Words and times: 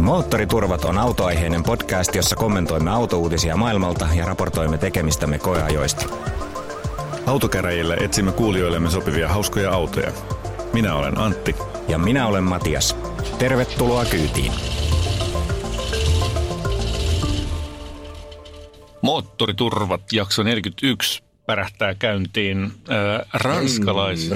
Moottoriturvat 0.00 0.84
on 0.84 0.98
autoaiheinen 0.98 1.62
podcast, 1.62 2.14
jossa 2.14 2.36
kommentoimme 2.36 2.90
autouutisia 2.90 3.56
maailmalta 3.56 4.08
ja 4.14 4.24
raportoimme 4.24 4.78
tekemistämme 4.78 5.38
koeajoista. 5.38 6.06
Autokäräjillä 7.26 7.96
etsimme 8.00 8.32
kuulijoillemme 8.32 8.90
sopivia 8.90 9.28
hauskoja 9.28 9.72
autoja. 9.72 10.12
Minä 10.72 10.94
olen 10.94 11.18
Antti. 11.18 11.54
Ja 11.88 11.98
minä 11.98 12.26
olen 12.26 12.44
Matias. 12.44 12.96
Tervetuloa 13.38 14.04
kyytiin. 14.04 14.52
Moottoriturvat 19.02 20.12
jakso 20.12 20.42
41 20.42 21.22
pärähtää 21.46 21.94
käyntiin 21.94 22.64
äh, 22.64 22.70
ranskalais, 23.32 24.30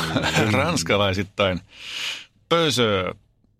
ranskalaisittain 0.52 1.60
Pösö 2.48 3.14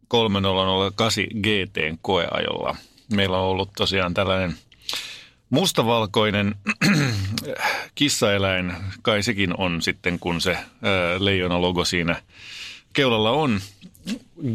3008 0.08 1.24
GTn 1.42 1.98
koeajolla. 2.02 2.76
Meillä 3.14 3.38
on 3.38 3.48
ollut 3.48 3.70
tosiaan 3.76 4.14
tällainen 4.14 4.54
mustavalkoinen 5.50 6.54
kissaeläin, 7.94 8.72
kai 9.02 9.22
sekin 9.22 9.54
on 9.58 9.82
sitten, 9.82 10.18
kun 10.18 10.40
se 10.40 10.58
leijona-logo 11.18 11.84
siinä 11.84 12.22
keulalla 12.92 13.30
on. 13.30 13.60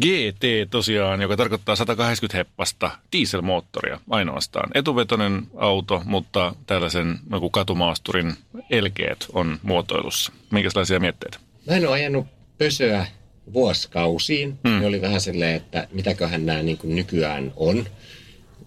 GT 0.00 0.70
tosiaan, 0.70 1.20
joka 1.20 1.36
tarkoittaa 1.36 1.76
180 1.76 2.38
heppasta 2.38 2.90
dieselmoottoria 3.12 4.00
ainoastaan. 4.10 4.70
Etuvetoinen 4.74 5.46
auto, 5.56 6.02
mutta 6.04 6.54
tällaisen 6.66 7.18
joku 7.30 7.50
katumaasturin 7.50 8.36
elkeet 8.70 9.26
on 9.32 9.58
muotoilussa. 9.62 10.32
Minkälaisia 10.50 11.00
mietteitä? 11.00 11.38
Mä 11.66 11.76
en 11.76 11.88
ole 11.88 11.94
ajanut 11.94 12.26
pösöä 12.58 13.06
vuosikausiin. 13.52 14.58
Hmm. 14.68 14.80
Ne 14.80 14.86
oli 14.86 15.00
vähän 15.00 15.20
silleen, 15.20 15.56
että 15.56 15.88
mitäköhän 15.92 16.46
nämä 16.46 16.62
niin 16.62 16.78
kuin 16.78 16.96
nykyään 16.96 17.52
on. 17.56 17.86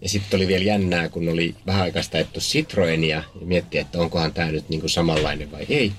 Ja 0.02 0.10
sitten 0.10 0.38
oli 0.38 0.48
vielä 0.48 0.64
jännää, 0.64 1.10
kun 1.10 1.30
oli 1.30 1.56
vähän 1.66 1.82
aikaista 1.82 2.18
ettu 2.18 2.40
Citroenia 2.40 3.24
ja 3.40 3.46
miettiä, 3.46 3.82
että 3.82 4.00
onkohan 4.00 4.34
tämä 4.34 4.52
nyt 4.52 4.70
niin 4.70 4.80
kuin 4.80 4.90
samanlainen 4.90 5.52
vai 5.52 5.66
ei. 5.70 5.92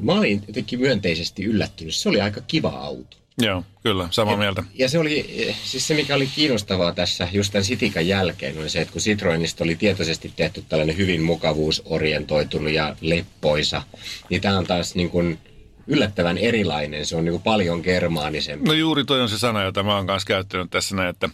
Mä 0.00 0.12
olin 0.12 0.44
jotenkin 0.46 0.80
myönteisesti 0.80 1.44
yllättynyt. 1.44 1.94
Se 1.94 2.08
oli 2.08 2.20
aika 2.20 2.40
kiva 2.40 2.68
auto. 2.68 3.16
Joo, 3.38 3.64
kyllä, 3.82 4.08
samaa 4.10 4.34
ja, 4.34 4.38
mieltä. 4.38 4.62
Ja 4.74 4.88
se 4.88 4.98
oli, 4.98 5.54
siis 5.64 5.86
se 5.86 5.94
mikä 5.94 6.14
oli 6.14 6.26
kiinnostavaa 6.26 6.92
tässä 6.92 7.28
just 7.32 7.52
tämän 7.52 7.64
Sitikan 7.64 8.08
jälkeen 8.08 8.58
oli 8.58 8.70
se, 8.70 8.80
että 8.80 8.92
kun 8.92 9.02
Citroenista 9.02 9.64
oli 9.64 9.76
tietoisesti 9.76 10.32
tehty 10.36 10.64
tällainen 10.68 10.96
hyvin 10.96 11.22
mukavuusorientoitunut 11.22 12.72
ja 12.72 12.96
leppoisa, 13.00 13.82
niin 14.30 14.40
tämä 14.40 14.58
on 14.58 14.66
taas 14.66 14.94
niin 14.94 15.10
kuin 15.10 15.38
yllättävän 15.86 16.38
erilainen. 16.38 17.06
Se 17.06 17.16
on 17.16 17.24
niin 17.24 17.32
kuin 17.32 17.42
paljon 17.42 17.80
germaanisempi. 17.80 18.68
No 18.68 18.72
juuri 18.72 19.04
toi 19.04 19.20
on 19.20 19.28
se 19.28 19.38
sana, 19.38 19.62
jota 19.62 19.82
mä 19.82 19.96
oon 19.96 20.06
kanssa 20.06 20.26
käyttänyt 20.26 20.70
tässä 20.70 20.96
näin, 20.96 21.08
että 21.08 21.28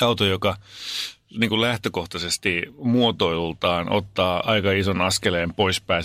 auto, 0.00 0.24
joka 0.24 0.56
niin 1.38 1.50
kuin 1.50 1.60
lähtökohtaisesti 1.60 2.62
muotoilultaan 2.78 3.92
ottaa 3.92 4.42
aika 4.50 4.72
ison 4.72 5.00
askeleen 5.00 5.54
poispäin 5.54 6.04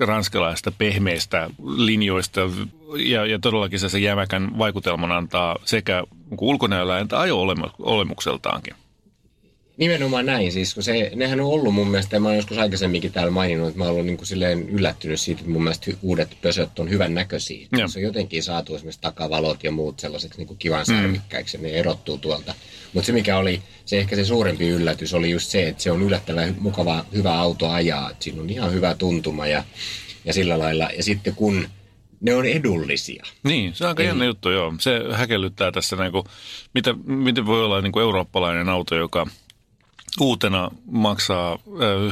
ranskalaisista 0.00 0.72
pehmeistä 0.78 1.50
linjoista 1.76 2.40
ja, 2.96 3.26
ja 3.26 3.38
todellakin 3.38 3.78
se, 3.78 3.88
se 3.88 3.98
jämäkän 3.98 4.58
vaikutelman 4.58 5.12
antaa 5.12 5.56
sekä 5.64 6.04
ulkonäöllä 6.40 6.98
että 6.98 7.20
ajo-olemukseltaankin. 7.20 8.74
Nimenomaan 9.76 10.26
näin, 10.26 10.52
siis 10.52 10.74
kun 10.74 10.82
se, 10.82 11.10
nehän 11.14 11.40
on 11.40 11.46
ollut 11.46 11.74
mun 11.74 11.88
mielestä, 11.88 12.16
ja 12.16 12.20
mä 12.20 12.28
oon 12.28 12.36
joskus 12.36 12.58
aikaisemminkin 12.58 13.12
täällä 13.12 13.30
maininnut, 13.30 13.68
että 13.68 13.78
mä 13.78 13.84
oon 13.84 13.92
ollut 13.92 14.06
niin 14.06 14.16
kuin 14.16 14.26
silleen 14.26 14.68
yllättynyt 14.68 15.20
siitä, 15.20 15.40
että 15.40 15.52
mun 15.52 15.62
mielestä 15.62 15.90
uudet 16.02 16.36
pösöt 16.42 16.78
on 16.78 16.90
hyvän 16.90 17.14
näköisiä. 17.14 17.66
Ja. 17.78 17.88
Se 17.88 17.98
on 17.98 18.02
jotenkin 18.02 18.42
saatu 18.42 18.74
esimerkiksi 18.74 19.00
takavalot 19.00 19.64
ja 19.64 19.70
muut 19.70 20.00
sellaiseksi 20.00 20.38
niin 20.38 20.46
kuin 20.46 20.58
kivan 20.58 20.84
mm. 20.88 20.94
särmikkäiksi, 20.94 21.56
ja 21.56 21.62
ne 21.62 21.68
erottuu 21.68 22.18
tuolta. 22.18 22.54
Mutta 22.92 23.06
se 23.06 23.12
mikä 23.12 23.38
oli, 23.38 23.62
se 23.84 23.98
ehkä 23.98 24.16
se 24.16 24.24
suurempi 24.24 24.68
yllätys 24.68 25.14
oli 25.14 25.30
just 25.30 25.48
se, 25.48 25.68
että 25.68 25.82
se 25.82 25.90
on 25.90 26.02
yllättävän 26.02 26.56
mukava, 26.58 27.04
hyvä 27.14 27.38
auto 27.38 27.68
ajaa. 27.68 28.10
Että 28.10 28.24
siinä 28.24 28.42
on 28.42 28.50
ihan 28.50 28.72
hyvä 28.72 28.94
tuntuma 28.94 29.46
ja, 29.46 29.64
ja 30.24 30.32
sillä 30.32 30.58
lailla. 30.58 30.90
Ja 30.96 31.02
sitten 31.02 31.34
kun 31.34 31.68
ne 32.20 32.34
on 32.34 32.46
edullisia. 32.46 33.24
Niin, 33.42 33.74
se 33.74 33.84
on 33.84 33.88
aika 33.88 34.02
Eli... 34.02 34.08
jännä 34.08 34.24
juttu, 34.24 34.50
joo. 34.50 34.74
Se 34.80 35.00
häkellyttää 35.12 35.72
tässä, 35.72 35.96
niin 35.96 36.12
kuin, 36.12 36.24
mitä, 36.74 36.94
miten 37.04 37.46
voi 37.46 37.64
olla 37.64 37.80
niin 37.80 37.92
kuin 37.92 38.02
eurooppalainen 38.02 38.68
auto, 38.68 38.94
joka 38.94 39.26
uutena 40.20 40.70
maksaa 40.90 41.58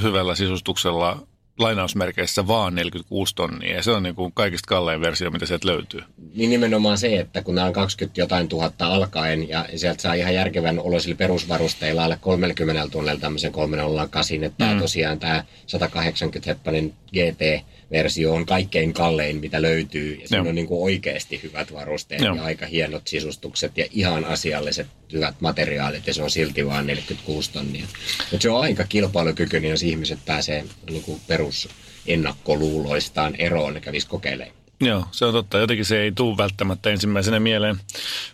hyvällä 0.03 0.35
sisustuksella 0.35 1.27
lainausmerkeissä 1.59 2.47
vaan 2.47 2.75
46 2.75 3.35
tonnia. 3.35 3.77
Ja 3.77 3.83
se 3.83 3.91
on 3.91 4.03
niin 4.03 4.15
kuin 4.15 4.33
kaikista 4.33 4.69
kallein 4.69 5.01
versio, 5.01 5.31
mitä 5.31 5.47
sieltä 5.47 5.69
löytyy. 5.69 6.01
Niin 6.35 6.51
nimenomaan 6.51 6.99
se, 6.99 7.19
että 7.19 7.43
kun 7.43 7.55
nämä 7.55 7.67
on 7.67 7.73
20 7.73 8.21
jotain 8.21 8.49
tuhatta 8.49 8.87
alkaen 8.87 9.49
ja 9.49 9.67
sieltä 9.77 10.03
saa 10.03 10.15
ihan 10.15 10.35
järkevän 10.35 10.79
oloisilla 10.79 11.17
perusvarusteilla 11.17 12.05
alle 12.05 12.19
30 12.21 12.89
tunnilla 12.91 13.21
tämmöisen 13.21 13.53
308, 13.53 14.45
että 14.45 14.73
mm. 14.73 14.79
tosiaan 14.79 15.19
tämä 15.19 15.45
180 15.67 16.51
heppanen 16.51 16.95
GT 17.13 17.65
versio 17.91 18.35
on 18.35 18.47
kaikkein 18.47 18.93
kallein, 18.93 19.37
mitä 19.37 19.63
löytyy. 19.63 20.15
Ja 20.15 20.29
siinä 20.29 20.49
on 20.49 20.55
niin 20.55 20.67
kuin 20.67 20.83
oikeasti 20.83 21.41
hyvät 21.43 21.73
varusteet 21.73 22.23
Joo. 22.23 22.37
ja 22.37 22.45
aika 22.45 22.67
hienot 22.67 23.09
sisustukset 23.09 23.79
ja 23.79 23.87
ihan 23.91 24.25
asialliset 24.25 24.87
hyvät 25.13 25.41
materiaalit 25.41 26.07
ja 26.07 26.15
se 26.15 26.23
on 26.23 26.31
silti 26.31 26.67
vain 26.67 26.87
46 26.87 27.53
tonnia. 27.53 27.87
Mutta 28.19 28.43
se 28.43 28.51
on 28.51 28.61
aika 28.61 28.85
kilpailukykyinen, 28.85 29.71
jos 29.71 29.83
ihmiset 29.83 30.19
pääsee 30.27 30.65
niin 30.91 31.03
kuin 31.03 31.21
perus 31.27 31.69
ennakkoluuloistaan 32.07 33.35
eroon 33.37 33.75
ja 33.75 33.81
kävisi 33.81 34.07
kokeilemaan. 34.07 34.65
Joo, 34.81 35.05
se 35.11 35.25
on 35.25 35.33
totta. 35.33 35.59
Jotenkin 35.59 35.85
se 35.85 36.01
ei 36.01 36.13
tule 36.13 36.37
välttämättä 36.37 36.91
ensimmäisenä 36.91 37.41
mieleen. 37.41 37.77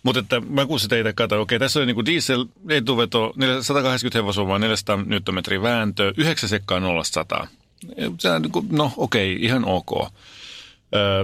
Mutta 0.03 0.21
että 0.21 0.41
mä 0.41 0.67
kun 0.67 0.81
sitä 0.81 0.99
itse 0.99 1.13
katsoin, 1.13 1.41
okei, 1.41 1.59
tässä 1.59 1.81
on 1.81 1.87
niin 1.87 2.07
diesel 2.07 2.45
etuveto, 2.69 3.35
180 3.63 4.19
hevosvoimaa, 4.19 4.59
400 4.59 4.97
Nm 4.97 5.63
vääntö, 5.63 6.13
9 6.17 6.49
sekkaa 6.49 6.81
0 6.81 7.05
100. 7.05 7.47
Se 8.19 8.31
on, 8.31 8.43
niin 8.43 8.53
no 8.71 8.93
okei, 8.97 9.39
ihan 9.41 9.65
ok. 9.65 9.91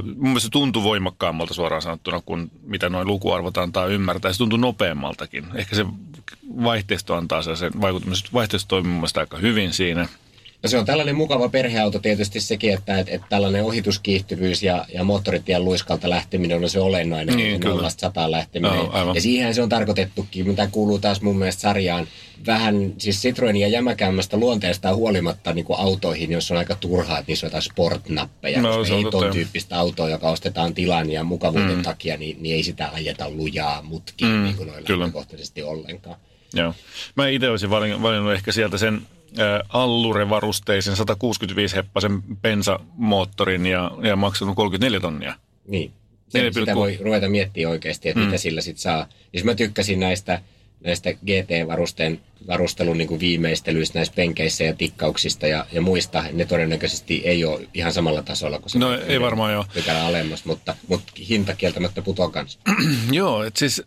Mun 0.04 0.28
mielestä 0.28 0.46
se 0.46 0.50
tuntui 0.50 0.82
voimakkaammalta 0.82 1.54
suoraan 1.54 1.82
sanottuna 1.82 2.20
kuin 2.20 2.50
mitä 2.62 2.88
noin 2.88 3.06
lukuarvot 3.06 3.58
antaa 3.58 3.86
ymmärtää. 3.86 4.32
Se 4.32 4.38
tuntui 4.38 4.58
nopeammaltakin. 4.58 5.46
Ehkä 5.54 5.76
se 5.76 5.86
vaihteisto 6.64 7.14
antaa 7.14 7.42
sen 7.42 7.72
vaikutuksen. 7.80 8.28
Vaihteisto 8.32 8.68
toimii 8.68 8.90
mun 8.90 9.00
mielestä 9.00 9.20
aika 9.20 9.38
hyvin 9.38 9.72
siinä. 9.72 10.08
No 10.62 10.68
se 10.68 10.78
on 10.78 10.86
tällainen 10.86 11.16
mukava 11.16 11.48
perheauto 11.48 11.98
tietysti 11.98 12.40
sekin, 12.40 12.74
että, 12.74 12.98
että, 12.98 13.14
että 13.14 13.26
tällainen 13.30 13.64
ohituskiihtyvyys 13.64 14.62
ja, 14.62 14.86
ja 14.94 15.04
moottoritien 15.04 15.64
luiskalta 15.64 16.10
lähteminen 16.10 16.62
on 16.62 16.70
se 16.70 16.80
olennainen, 16.80 17.36
niin, 17.36 17.60
nollasta 17.60 18.00
sataan 18.00 18.30
lähteminen. 18.30 18.78
No, 18.78 19.14
ja 19.14 19.20
siihen 19.20 19.54
se 19.54 19.62
on 19.62 19.68
tarkoitettukin, 19.68 20.48
mitä 20.48 20.68
kuuluu 20.72 20.98
taas 20.98 21.20
mun 21.20 21.38
mielestä 21.38 21.60
sarjaan 21.60 22.06
vähän 22.46 22.92
siis 22.98 23.22
Citroenin 23.22 23.62
ja 23.62 23.68
jämäkämmästä 23.68 24.36
luonteesta 24.36 24.94
huolimatta 24.94 25.52
niin 25.52 25.64
kuin 25.64 25.78
autoihin, 25.78 26.32
jos 26.32 26.50
on 26.50 26.56
aika 26.56 26.74
turhaa, 26.74 27.18
että 27.18 27.30
niissä 27.30 27.46
on 27.46 27.48
jotain 27.48 27.62
sportnappeja. 27.62 28.62
No, 28.62 28.76
koska 28.76 28.94
ei 28.94 29.04
ton 29.10 29.32
tyyppistä 29.32 29.78
autoa, 29.78 30.08
joka 30.08 30.30
ostetaan 30.30 30.74
tilan 30.74 31.10
ja 31.10 31.24
mukavuuden 31.24 31.76
mm. 31.76 31.82
takia, 31.82 32.16
niin, 32.16 32.36
niin 32.40 32.54
ei 32.54 32.62
sitä 32.62 32.90
ajeta 32.92 33.30
lujaa 33.30 33.82
mutkiin 33.82 34.30
mm, 34.30 34.42
niin 34.42 34.56
kuin 34.56 34.68
noilla 34.88 35.10
kohtaisesti 35.10 35.62
ollenkaan. 35.62 36.16
Joo. 36.54 36.74
Mä 37.14 37.28
itse 37.28 37.50
olisin 37.50 37.70
valinnut 37.70 38.32
ehkä 38.32 38.52
sieltä 38.52 38.78
sen 38.78 39.02
Allure-varusteisen 39.68 40.96
165 40.96 41.76
heppasen 41.76 42.22
bensamoottorin 42.22 43.66
ja, 43.66 43.90
ja 44.02 44.16
maksanut 44.16 44.56
34 44.56 45.00
tonnia. 45.00 45.34
Niin. 45.68 45.92
Se, 46.28 46.50
sitä 46.52 46.74
voi 46.74 46.98
ruveta 47.00 47.28
miettimään 47.28 47.70
oikeasti, 47.70 48.08
että 48.08 48.20
mm. 48.20 48.26
mitä 48.26 48.38
sillä 48.38 48.60
sitten 48.60 48.82
saa. 48.82 49.06
Siis 49.30 49.44
mä 49.44 49.54
tykkäsin 49.54 50.00
näistä, 50.00 50.40
näistä 50.80 51.12
GT-varusteen 51.12 52.20
varustelun 52.46 52.98
niin 52.98 53.08
kuin 53.08 53.20
viimeistelyistä 53.20 53.98
näissä 53.98 54.14
penkeissä 54.16 54.64
ja 54.64 54.74
tikkauksista 54.74 55.46
ja, 55.46 55.66
ja 55.72 55.80
muista. 55.80 56.24
Ne 56.32 56.44
todennäköisesti 56.44 57.22
ei 57.24 57.44
ole 57.44 57.68
ihan 57.74 57.92
samalla 57.92 58.22
tasolla 58.22 58.58
kuin 58.58 58.70
se 58.70 58.78
no, 58.78 58.94
ei 58.94 59.20
varmaan 59.20 59.52
joo. 59.52 59.64
pykälä 59.74 60.06
alemmas, 60.06 60.44
mutta, 60.44 60.76
mutta 60.88 61.12
hinta 61.28 61.54
kieltämättä 61.54 62.02
putoaa 62.02 62.30
kanssa. 62.30 62.58
joo, 63.12 63.44
että 63.44 63.58
siis 63.58 63.82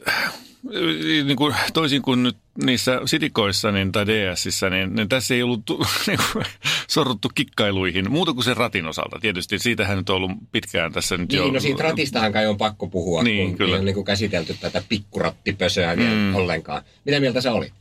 niin 1.24 1.36
kuin, 1.36 1.56
toisin 1.74 2.02
kuin 2.02 2.24
nyt 2.24 2.38
niissä 2.64 3.02
sitikoissa 3.06 3.72
niin, 3.72 3.92
tai 3.92 4.08
DSissä, 4.08 4.70
niin, 4.70 4.96
niin 4.96 5.10
tässä 5.10 5.34
ei 5.34 5.44
ollut 5.44 5.62
niin 6.08 6.20
kuin, 6.34 6.46
sorruttu 6.88 7.30
kikkailuihin, 7.36 8.12
muuta 8.12 8.34
kuin 8.34 8.44
sen 8.44 8.58
ratin 8.58 8.86
osalta. 8.86 9.20
Tietysti 9.20 9.60
siitähän 9.60 9.98
nyt 9.98 10.10
on 10.10 10.16
ollut 10.16 10.32
pitkään 10.52 10.92
tässä 10.92 11.18
nyt 11.18 11.30
niin, 11.30 11.38
jo. 11.38 11.52
no 11.52 11.60
siitä 11.60 11.84
ratistahan 11.84 12.34
kai 12.34 12.48
on 12.48 12.58
pakko 12.58 12.88
puhua, 12.88 13.24
niin, 13.24 13.48
kun 13.48 13.58
kyllä. 13.58 13.76
ei 13.76 13.80
ole 13.80 13.86
niin 13.86 13.96
kuin 13.96 14.06
käsitelty 14.06 14.56
tätä 14.60 14.84
pikkurattipösöä 14.90 15.96
mm. 15.96 16.36
ollenkaan. 16.36 16.82
Mitä 17.06 17.20
mieltä 17.20 17.42
se 17.42 17.50
oli? 17.50 17.72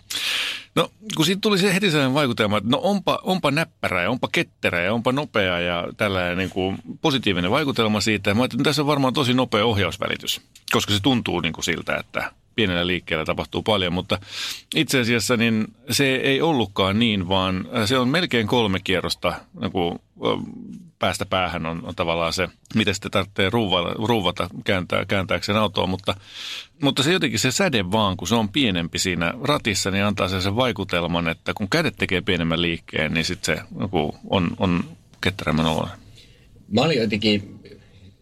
No, 0.74 0.90
kun 1.16 1.26
siitä 1.26 1.40
tuli 1.40 1.58
se 1.58 1.74
heti 1.74 1.90
sellainen 1.90 2.14
vaikutelma, 2.14 2.56
että 2.58 2.70
no 2.70 2.80
onpa, 2.82 3.20
onpa 3.22 3.50
näppärä 3.50 4.02
ja 4.02 4.10
onpa 4.10 4.28
ketterä 4.32 4.82
ja 4.82 4.94
onpa 4.94 5.12
nopea 5.12 5.60
ja 5.60 5.88
tällainen 5.96 6.38
niin 6.38 6.50
kuin 6.50 6.78
positiivinen 7.00 7.50
vaikutelma 7.50 8.00
siitä. 8.00 8.34
Mä 8.34 8.42
ajattelin, 8.42 8.60
että 8.60 8.68
tässä 8.68 8.82
on 8.82 8.86
varmaan 8.86 9.14
tosi 9.14 9.34
nopea 9.34 9.64
ohjausvälitys, 9.64 10.40
koska 10.72 10.92
se 10.92 11.02
tuntuu 11.02 11.40
niin 11.40 11.52
kuin 11.52 11.64
siltä, 11.64 11.96
että 11.96 12.32
pienellä 12.58 12.86
liikkeellä 12.86 13.24
tapahtuu 13.24 13.62
paljon, 13.62 13.92
mutta 13.92 14.18
itse 14.76 15.00
asiassa 15.00 15.36
niin 15.36 15.64
se 15.90 16.16
ei 16.16 16.42
ollutkaan 16.42 16.98
niin, 16.98 17.28
vaan 17.28 17.68
se 17.86 17.98
on 17.98 18.08
melkein 18.08 18.46
kolme 18.46 18.80
kierrosta 18.84 19.34
niin 19.60 19.72
kuin, 19.72 19.98
päästä 20.98 21.26
päähän 21.26 21.66
on, 21.66 21.80
on 21.84 21.94
tavallaan 21.94 22.32
se, 22.32 22.48
miten 22.74 22.94
sitten 22.94 23.10
tarvitsee 23.10 23.50
ruuvata, 23.50 23.94
ruuvata 23.94 24.48
kääntää, 24.64 25.04
kääntääkseen 25.04 25.58
autoa, 25.58 25.86
mutta, 25.86 26.14
mutta 26.82 27.02
se 27.02 27.12
jotenkin 27.12 27.38
se 27.38 27.50
säde 27.50 27.90
vaan, 27.90 28.16
kun 28.16 28.28
se 28.28 28.34
on 28.34 28.48
pienempi 28.48 28.98
siinä 28.98 29.34
ratissa, 29.42 29.90
niin 29.90 30.04
antaa 30.04 30.28
sen, 30.28 30.42
sen 30.42 30.56
vaikutelman, 30.56 31.28
että 31.28 31.54
kun 31.54 31.68
kädet 31.68 31.96
tekee 31.96 32.20
pienemmän 32.20 32.62
liikkeen, 32.62 33.14
niin 33.14 33.24
sitten 33.24 33.56
se 33.56 33.62
on, 34.30 34.50
on 34.58 34.84
ketterämmän 35.20 35.66
oloinen. 35.66 35.98
Mä 36.72 36.80
olin 36.80 36.98
jotenkin 36.98 37.57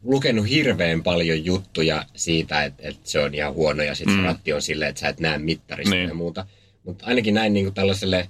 lukenut 0.06 0.48
hirveän 0.48 1.02
paljon 1.02 1.44
juttuja 1.44 2.04
siitä, 2.16 2.64
että, 2.64 2.88
että 2.88 3.10
se 3.10 3.20
on 3.20 3.34
ihan 3.34 3.54
huono 3.54 3.82
ja 3.82 3.94
sitten 3.94 4.16
mm. 4.16 4.20
se 4.22 4.26
ratti 4.26 4.52
on 4.52 4.62
silleen, 4.62 4.88
että 4.88 5.00
sä 5.00 5.08
et 5.08 5.20
näe 5.20 5.38
mittarista 5.38 5.94
niin. 5.94 6.08
ja 6.08 6.14
muuta. 6.14 6.46
Mutta 6.84 7.06
ainakin 7.06 7.34
näin 7.34 7.52
niin 7.52 7.66
kuin 7.66 7.74
tällaiselle 7.74 8.28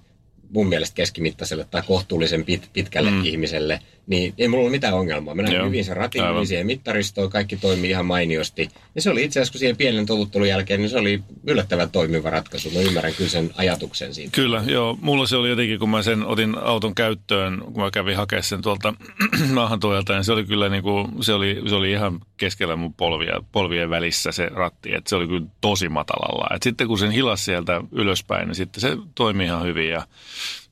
mun 0.51 0.69
mielestä 0.69 0.95
keskimittaiselle 0.95 1.67
tai 1.71 1.83
kohtuullisen 1.87 2.45
pit, 2.45 2.71
pitkälle 2.73 3.11
mm. 3.11 3.25
ihmiselle, 3.25 3.81
niin 4.07 4.35
ei 4.39 4.49
mulla 4.49 4.61
ollut 4.61 4.73
mitään 4.73 4.95
ongelmaa. 4.95 5.35
Mä 5.35 5.43
näin 5.43 5.67
hyvin 5.67 5.85
sen 5.85 5.97
ratin, 5.97 6.29
hyvin 6.29 6.47
siihen 6.47 6.67
mittaristoon, 6.67 7.31
kaikki 7.31 7.57
toimii 7.57 7.91
ihan 7.91 8.07
mainiosti. 8.07 8.69
Ja 8.95 9.03
se 9.03 9.11
oli 9.11 9.25
itse 9.25 9.41
asiassa, 9.41 9.53
kun 9.53 9.59
siihen 9.59 9.77
pienen 9.77 10.07
totuttelun 10.07 10.49
jälkeen, 10.49 10.81
niin 10.81 10.91
se 10.91 10.99
oli 10.99 11.23
yllättävän 11.47 11.91
toimiva 11.91 12.31
ratkaisu. 12.31 12.71
Mä 12.71 12.81
ymmärrän 12.81 13.15
kyllä 13.15 13.31
sen 13.31 13.51
ajatuksen 13.57 14.15
siitä. 14.15 14.31
Kyllä, 14.33 14.65
joo. 14.67 14.99
Mulla 15.01 15.27
se 15.27 15.37
oli 15.37 15.49
jotenkin, 15.49 15.79
kun 15.79 15.91
mä 15.91 16.03
sen 16.03 16.27
otin 16.27 16.59
auton 16.59 16.95
käyttöön, 16.95 17.59
kun 17.73 17.83
mä 17.83 17.91
kävin 17.91 18.17
hakemaan 18.17 18.43
sen 18.43 18.63
tuolta 18.63 18.95
maahantuojalta, 19.53 20.13
niin 20.13 20.25
se 20.25 20.33
oli 20.33 20.45
kyllä 20.45 20.69
niin 20.69 20.83
kuin, 20.83 21.25
se 21.25 21.33
oli, 21.33 21.63
se 21.69 21.75
oli 21.75 21.91
ihan 21.91 22.21
keskellä 22.37 22.77
mun 22.77 22.95
polvia, 22.95 23.43
polvien 23.53 23.91
välissä 23.91 24.33
se 24.33 24.49
ratti, 24.55 24.95
että 24.95 25.11
se 25.11 25.17
oli 25.17 25.27
kyllä 25.27 25.47
tosi 25.61 25.89
matalalla. 25.89 26.55
Et 26.55 26.63
sitten 26.63 26.87
kun 26.87 26.99
sen 26.99 27.11
hilas 27.11 27.45
sieltä 27.45 27.81
ylöspäin, 27.93 28.49
niin 28.49 28.55
sitten 28.55 28.81
se 28.81 28.97
toimi 29.15 29.45
ihan 29.45 29.65
hyvin 29.65 29.91
ja 29.91 30.07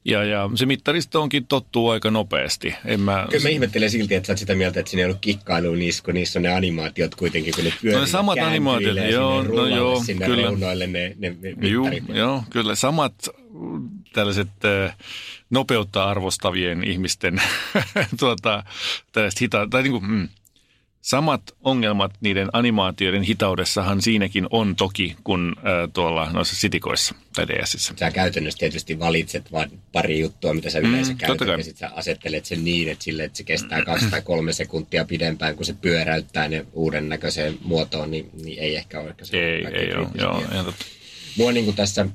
ja, 0.04 0.24
ja 0.24 0.50
se 0.54 0.66
mittaristo 0.66 1.22
onkin 1.22 1.46
tottuu 1.46 1.88
aika 1.88 2.10
nopeasti. 2.10 2.74
En 2.84 3.00
mä... 3.00 3.26
Kyllä 3.30 3.42
mä 3.42 3.48
ihmettelen 3.48 3.90
silti, 3.90 4.14
että 4.14 4.26
sä 4.26 4.32
oot 4.32 4.38
sitä 4.38 4.54
mieltä, 4.54 4.80
että 4.80 4.90
siinä 4.90 5.00
ei 5.00 5.06
ollut 5.06 5.20
kikkailu 5.20 5.74
niissä, 5.74 6.04
kun 6.04 6.14
niissä 6.14 6.38
on 6.38 6.42
ne 6.42 6.54
animaatiot 6.54 7.14
kuitenkin, 7.14 7.54
kun 7.54 7.64
ne 7.64 7.72
pyörii. 7.82 7.96
No 7.96 8.04
ne 8.04 8.10
samat 8.10 8.38
animaatiot, 8.38 8.96
joo, 9.10 9.42
no 9.42 9.66
joo, 9.66 10.02
sinne 10.04 10.26
kyllä. 10.26 10.42
reunoille 10.42 10.86
ne, 10.86 11.16
ne 11.18 11.36
Juu, 11.68 11.90
joo, 12.14 12.44
kyllä. 12.50 12.74
Samat 12.74 13.14
tällaiset 14.12 14.48
nopeutta 15.50 16.04
arvostavien 16.04 16.84
ihmisten 16.84 17.42
tuota, 18.20 18.64
tällaiset 19.12 19.40
hita, 19.40 19.66
tai 19.70 19.82
niin 19.82 19.92
kuin, 19.92 20.04
mm, 20.10 20.28
Samat 21.04 21.42
ongelmat 21.64 22.12
niiden 22.20 22.48
animaatioiden 22.52 23.22
hitaudessahan 23.22 24.02
siinäkin 24.02 24.46
on 24.50 24.76
toki 24.76 25.16
kuin 25.24 25.52
äh, 25.58 25.64
tuolla 25.92 26.30
noissa 26.32 26.56
sitikoissa 26.56 27.14
tai 27.34 27.48
DSissä. 27.48 27.94
Sä 27.96 28.10
käytännössä 28.10 28.58
tietysti 28.58 28.98
valitset 28.98 29.52
vain 29.52 29.80
pari 29.92 30.20
juttua, 30.20 30.54
mitä 30.54 30.70
sä 30.70 30.78
yleensä 30.78 31.12
mm, 31.12 31.18
käytät, 31.18 31.48
ja 31.48 31.64
sitten 31.64 31.88
sä 31.88 31.94
asettelet 31.96 32.44
sen 32.44 32.64
niin, 32.64 32.88
että, 32.88 33.04
sille, 33.04 33.24
että 33.24 33.36
se 33.36 33.44
kestää 33.44 33.84
kaksi 33.84 34.10
tai 34.10 34.22
kolme 34.22 34.52
sekuntia 34.52 35.04
pidempään, 35.04 35.56
kun 35.56 35.66
se 35.66 35.72
pyöräyttää 35.72 36.48
ne 36.48 36.66
uuden 36.72 37.08
näköiseen 37.08 37.58
muotoon, 37.64 38.10
niin, 38.10 38.30
niin 38.44 38.58
ei 38.58 38.76
ehkä 38.76 39.00
ole 39.00 39.14
se 39.22 39.36
Ei, 39.36 39.66
ei 39.66 39.94
ole, 39.94 40.08
joo. 40.14 40.72
Mua 41.36 41.52
niin 41.52 41.64
kuin 41.64 41.76
tässä 41.76 42.06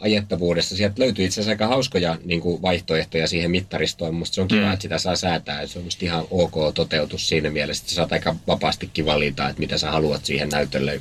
ajettavuudessa. 0.00 0.76
Sieltä 0.76 1.02
löytyy 1.02 1.24
itse 1.24 1.34
asiassa 1.40 1.50
aika 1.50 1.66
hauskoja 1.66 2.16
niin 2.24 2.40
kuin 2.40 2.62
vaihtoehtoja 2.62 3.26
siihen 3.26 3.50
mittaristoon. 3.50 4.14
Musta 4.14 4.34
se 4.34 4.40
on 4.40 4.48
kiva, 4.48 4.66
mm. 4.66 4.72
että 4.72 4.82
sitä 4.82 4.98
saa 4.98 5.16
säätää. 5.16 5.66
Se 5.66 5.78
on 5.78 5.84
musta 5.84 6.04
ihan 6.04 6.24
ok 6.30 6.54
toteutus 6.74 7.28
siinä 7.28 7.50
mielessä, 7.50 7.82
että 7.82 7.94
saat 7.94 8.12
aika 8.12 8.36
vapaastikin 8.46 9.06
valita, 9.06 9.48
että 9.48 9.60
mitä 9.60 9.78
sä 9.78 9.90
haluat 9.90 10.24
siihen 10.24 10.48
näytölle 10.48 11.00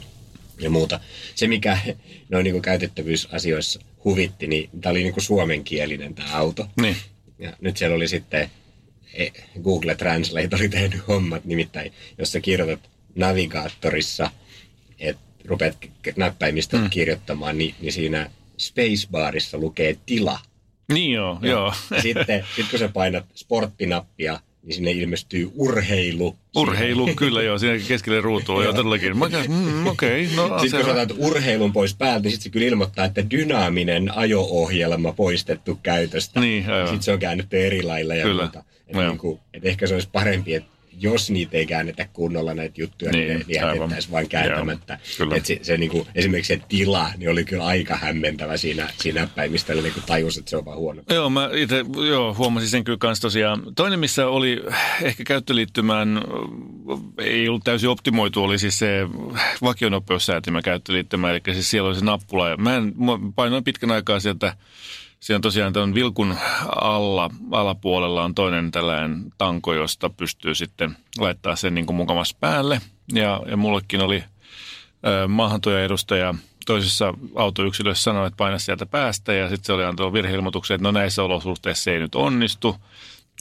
ja 0.60 0.70
muuta. 0.70 1.00
Se, 1.36 1.48
mikä 1.48 1.78
noin 2.30 2.44
niin 2.44 2.54
kuin 2.54 2.62
käytettävyysasioissa 2.62 3.80
huvitti, 4.06 4.48
niin 4.48 4.70
tämä 4.82 4.92
oli 4.92 5.04
niin 5.04 5.14
kuin 5.14 5.24
suomenkielinen 5.24 6.16
tämä 6.16 6.38
auto. 6.38 6.68
Niin. 6.82 6.96
Ja 7.40 7.54
nyt 7.62 7.78
siellä 7.78 7.96
oli 7.96 8.08
sitten 8.08 8.50
e, 9.14 9.28
Google 9.64 9.96
Translate 9.96 10.56
oli 10.56 10.70
tehnyt 10.70 11.08
hommat, 11.08 11.46
nimittäin 11.46 11.94
jos 12.18 12.32
sä 12.32 12.40
kirjoitat 12.40 12.90
navigaattorissa, 13.16 14.32
että 15.00 15.22
rupeat 15.46 15.78
näppäimistä 16.16 16.78
mm. 16.78 16.90
kirjoittamaan, 16.90 17.58
niin, 17.58 17.76
niin 17.82 17.94
siinä 17.94 18.30
spacebarissa 18.58 19.58
lukee 19.58 19.98
tila. 20.06 20.40
Niin 20.94 21.12
joo, 21.12 21.40
ja 21.42 21.50
joo. 21.50 21.74
Sitten 22.02 22.46
sit 22.56 22.66
kun 22.70 22.80
sä 22.80 22.90
painat 22.90 23.26
sporttinappia, 23.36 24.40
niin 24.64 24.74
sinne 24.74 24.92
ilmestyy 24.92 25.52
urheilu. 25.56 26.36
Urheilu, 26.56 27.04
siihen. 27.04 27.16
kyllä 27.16 27.42
joo, 27.44 27.58
siinä 27.60 27.80
keskelle 27.88 28.22
ruutua 28.22 28.64
jo 28.64 28.74
todellakin. 28.74 29.18
Mm, 29.18 29.88
okei, 29.88 30.26
okay, 30.26 30.36
no 30.36 30.60
Sitten 30.60 30.80
kun 30.80 30.96
sä 30.96 31.02
otat 31.02 31.18
urheilun 31.18 31.74
pois 31.74 31.96
päältä, 31.96 32.24
niin 32.24 32.32
sitten 32.32 32.44
se 32.44 32.50
kyllä 32.50 32.68
ilmoittaa, 32.68 33.06
että 33.06 33.30
dynaaminen 33.32 34.18
ajo-ohjelma 34.18 35.14
poistettu 35.14 35.80
käytöstä. 35.84 36.40
Niin, 36.40 36.70
aivan. 36.70 36.88
Sitten 36.88 37.04
se 37.04 37.14
on 37.14 37.20
käännetty 37.20 37.66
eri 37.66 37.84
lailla 37.84 38.16
ja 38.16 38.24
kyllä. 38.24 38.44
muuta. 38.44 38.64
Että, 38.88 39.08
niin 39.08 39.18
kuin, 39.18 39.40
että 39.54 39.70
ehkä 39.70 39.88
se 39.88 39.94
olisi 39.94 40.10
parempi, 40.12 40.54
että 40.54 40.77
jos 41.00 41.30
niitä 41.30 41.58
ei 41.58 41.66
käännetä 41.66 42.08
kunnolla 42.14 42.54
näitä 42.54 42.82
juttuja, 42.82 43.12
niin, 43.12 43.28
niin 43.28 43.46
ne 43.48 43.56
jätettäisiin 43.56 44.12
vain 44.12 44.30
kääntämättä. 44.30 45.00
että 45.36 45.48
se, 45.48 45.60
se 45.62 45.78
niin 45.78 45.92
kuin, 45.92 46.08
esimerkiksi 46.16 46.54
se 46.54 46.62
tila 46.70 47.10
niin 47.18 47.30
oli 47.30 47.46
kyllä 47.46 47.66
aika 47.66 47.96
hämmentävä 47.96 48.58
siinä, 48.58 48.90
siinä 48.98 49.22
näppäimistä, 49.22 49.74
eli 49.74 49.82
niin 49.82 49.94
tajus, 50.06 50.38
että 50.38 50.50
se 50.50 50.58
on 50.58 50.66
vaan 50.66 50.78
huono. 50.78 51.02
Joo, 51.10 51.30
mä 51.30 51.50
itse 51.54 51.86
joo, 52.08 52.34
huomasin 52.34 52.70
sen 52.70 52.84
kyllä 52.84 52.98
kanssa 52.98 53.22
tosiaan. 53.22 53.64
Toinen, 53.76 54.00
missä 54.00 54.28
oli 54.28 54.64
ehkä 55.02 55.24
käyttöliittymään, 55.24 56.22
ei 57.18 57.50
ollut 57.50 57.64
täysin 57.64 57.90
optimoitu, 57.90 58.44
oli 58.44 58.60
siis 58.60 58.80
se 58.80 59.08
vakionopeussäätimä 59.62 60.62
käyttöliittymä, 60.62 61.32
eli 61.32 61.42
siis 61.54 61.70
siellä 61.70 61.88
oli 61.88 61.96
se 61.96 62.06
nappula. 62.06 62.50
Ja 62.50 62.58
mä, 62.58 62.76
en, 62.76 62.84
mä 62.84 63.32
painoin 63.36 63.64
pitkän 63.64 63.92
aikaa 63.92 64.20
sieltä 64.20 64.56
Siinä 65.20 65.40
tosiaan 65.40 65.74
tuon 65.74 65.94
vilkun 65.94 66.36
alla, 66.82 67.30
alapuolella 67.52 68.24
on 68.24 68.36
toinen 68.36 68.72
tällainen 68.72 69.26
tanko, 69.38 69.74
josta 69.74 70.10
pystyy 70.10 70.56
sitten 70.56 70.98
laittaa 71.20 71.56
sen 71.56 71.76
niin 71.76 71.86
kuin 71.86 71.96
mukamassa 71.96 72.38
päälle. 72.40 72.82
Ja, 73.14 73.42
ja 73.50 73.58
mullekin 73.58 74.02
oli 74.02 74.24
maahantuja 75.28 75.84
edustaja 75.84 76.36
toisessa 76.66 77.14
autoyksilössä 77.36 78.04
sanoi, 78.04 78.28
että 78.28 78.38
paina 78.38 78.60
sieltä 78.60 78.86
päästä 78.86 79.34
ja 79.34 79.50
sitten 79.50 79.66
se 79.66 79.74
oli 79.74 79.84
antanut 79.84 80.14
virheilmoituksen, 80.14 80.76
että 80.76 80.84
no 80.84 80.92
näissä 80.92 81.24
olosuhteissa 81.24 81.92
ei 81.92 82.00
nyt 82.00 82.16
onnistu. 82.16 82.76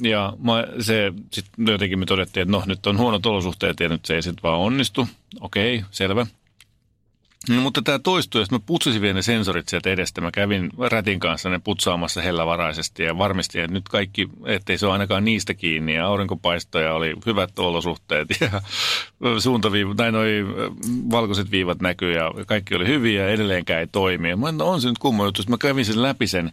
Ja 0.02 0.32
mä, 0.38 0.64
se 0.80 1.12
sitten 1.32 1.66
jotenkin 1.68 1.98
me 1.98 2.06
todettiin, 2.06 2.42
että 2.42 2.52
no 2.52 2.62
nyt 2.66 2.86
on 2.86 2.98
huonot 2.98 3.26
olosuhteet 3.26 3.80
ja 3.80 3.88
nyt 3.88 4.04
se 4.04 4.14
ei 4.14 4.22
sitten 4.22 4.42
vaan 4.42 4.58
onnistu. 4.58 5.08
Okei, 5.40 5.84
selvä. 5.90 6.26
No, 7.48 7.60
mutta 7.60 7.82
tämä 7.82 7.98
toistui, 7.98 8.40
jos 8.40 8.50
mä 8.50 8.58
putsasin 8.66 9.02
vielä 9.02 9.14
ne 9.14 9.22
sensorit 9.22 9.68
sieltä 9.68 9.90
edestä. 9.90 10.20
Mä 10.20 10.30
kävin 10.30 10.70
rätin 10.78 11.20
kanssa 11.20 11.48
ne 11.48 11.60
putsaamassa 11.64 12.22
hellävaraisesti 12.22 13.02
ja 13.02 13.18
varmistin, 13.18 13.60
että 13.60 13.72
nyt 13.72 13.88
kaikki, 13.88 14.28
ettei 14.46 14.78
se 14.78 14.86
ole 14.86 14.92
ainakaan 14.92 15.24
niistä 15.24 15.54
kiinni. 15.54 15.94
Ja 15.94 16.06
aurinkopaistoja 16.06 16.94
oli 16.94 17.14
hyvät 17.26 17.58
olosuhteet 17.58 18.28
ja 18.40 18.62
suuntaviivat, 19.40 19.96
tai 19.96 20.12
noi 20.12 20.46
valkoiset 21.10 21.50
viivat 21.50 21.80
näkyy 21.80 22.12
ja 22.12 22.32
kaikki 22.46 22.74
oli 22.74 22.86
hyviä 22.86 23.22
ja 23.22 23.30
edelleenkään 23.30 23.80
ei 23.80 23.86
toimi. 23.86 24.28
Ja 24.28 24.36
mä 24.36 24.52
no 24.52 24.66
on 24.66 24.80
se 24.80 24.88
nyt 24.88 24.98
kumma 24.98 25.24
juttu. 25.24 25.42
Mä 25.48 25.56
kävin 25.58 25.84
sen 25.84 26.02
läpi 26.02 26.26
sen 26.26 26.52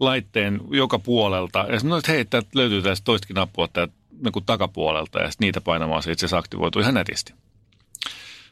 laitteen 0.00 0.60
joka 0.70 0.98
puolelta 0.98 1.66
ja 1.68 1.80
sanoin, 1.80 1.98
että 1.98 2.12
hei, 2.12 2.24
täältä 2.24 2.48
löytyy 2.54 2.82
tästä 2.82 3.04
toistakin 3.04 3.34
nappua 3.34 3.68
täältä 3.68 3.92
niin 4.10 4.44
takapuolelta 4.46 5.20
ja 5.20 5.30
niitä 5.40 5.60
painamaan 5.60 6.02
se 6.02 6.12
itse 6.12 6.26
asiassa 6.26 6.38
aktivoitu 6.38 6.80
ihan 6.80 6.94
netisti. 6.94 7.32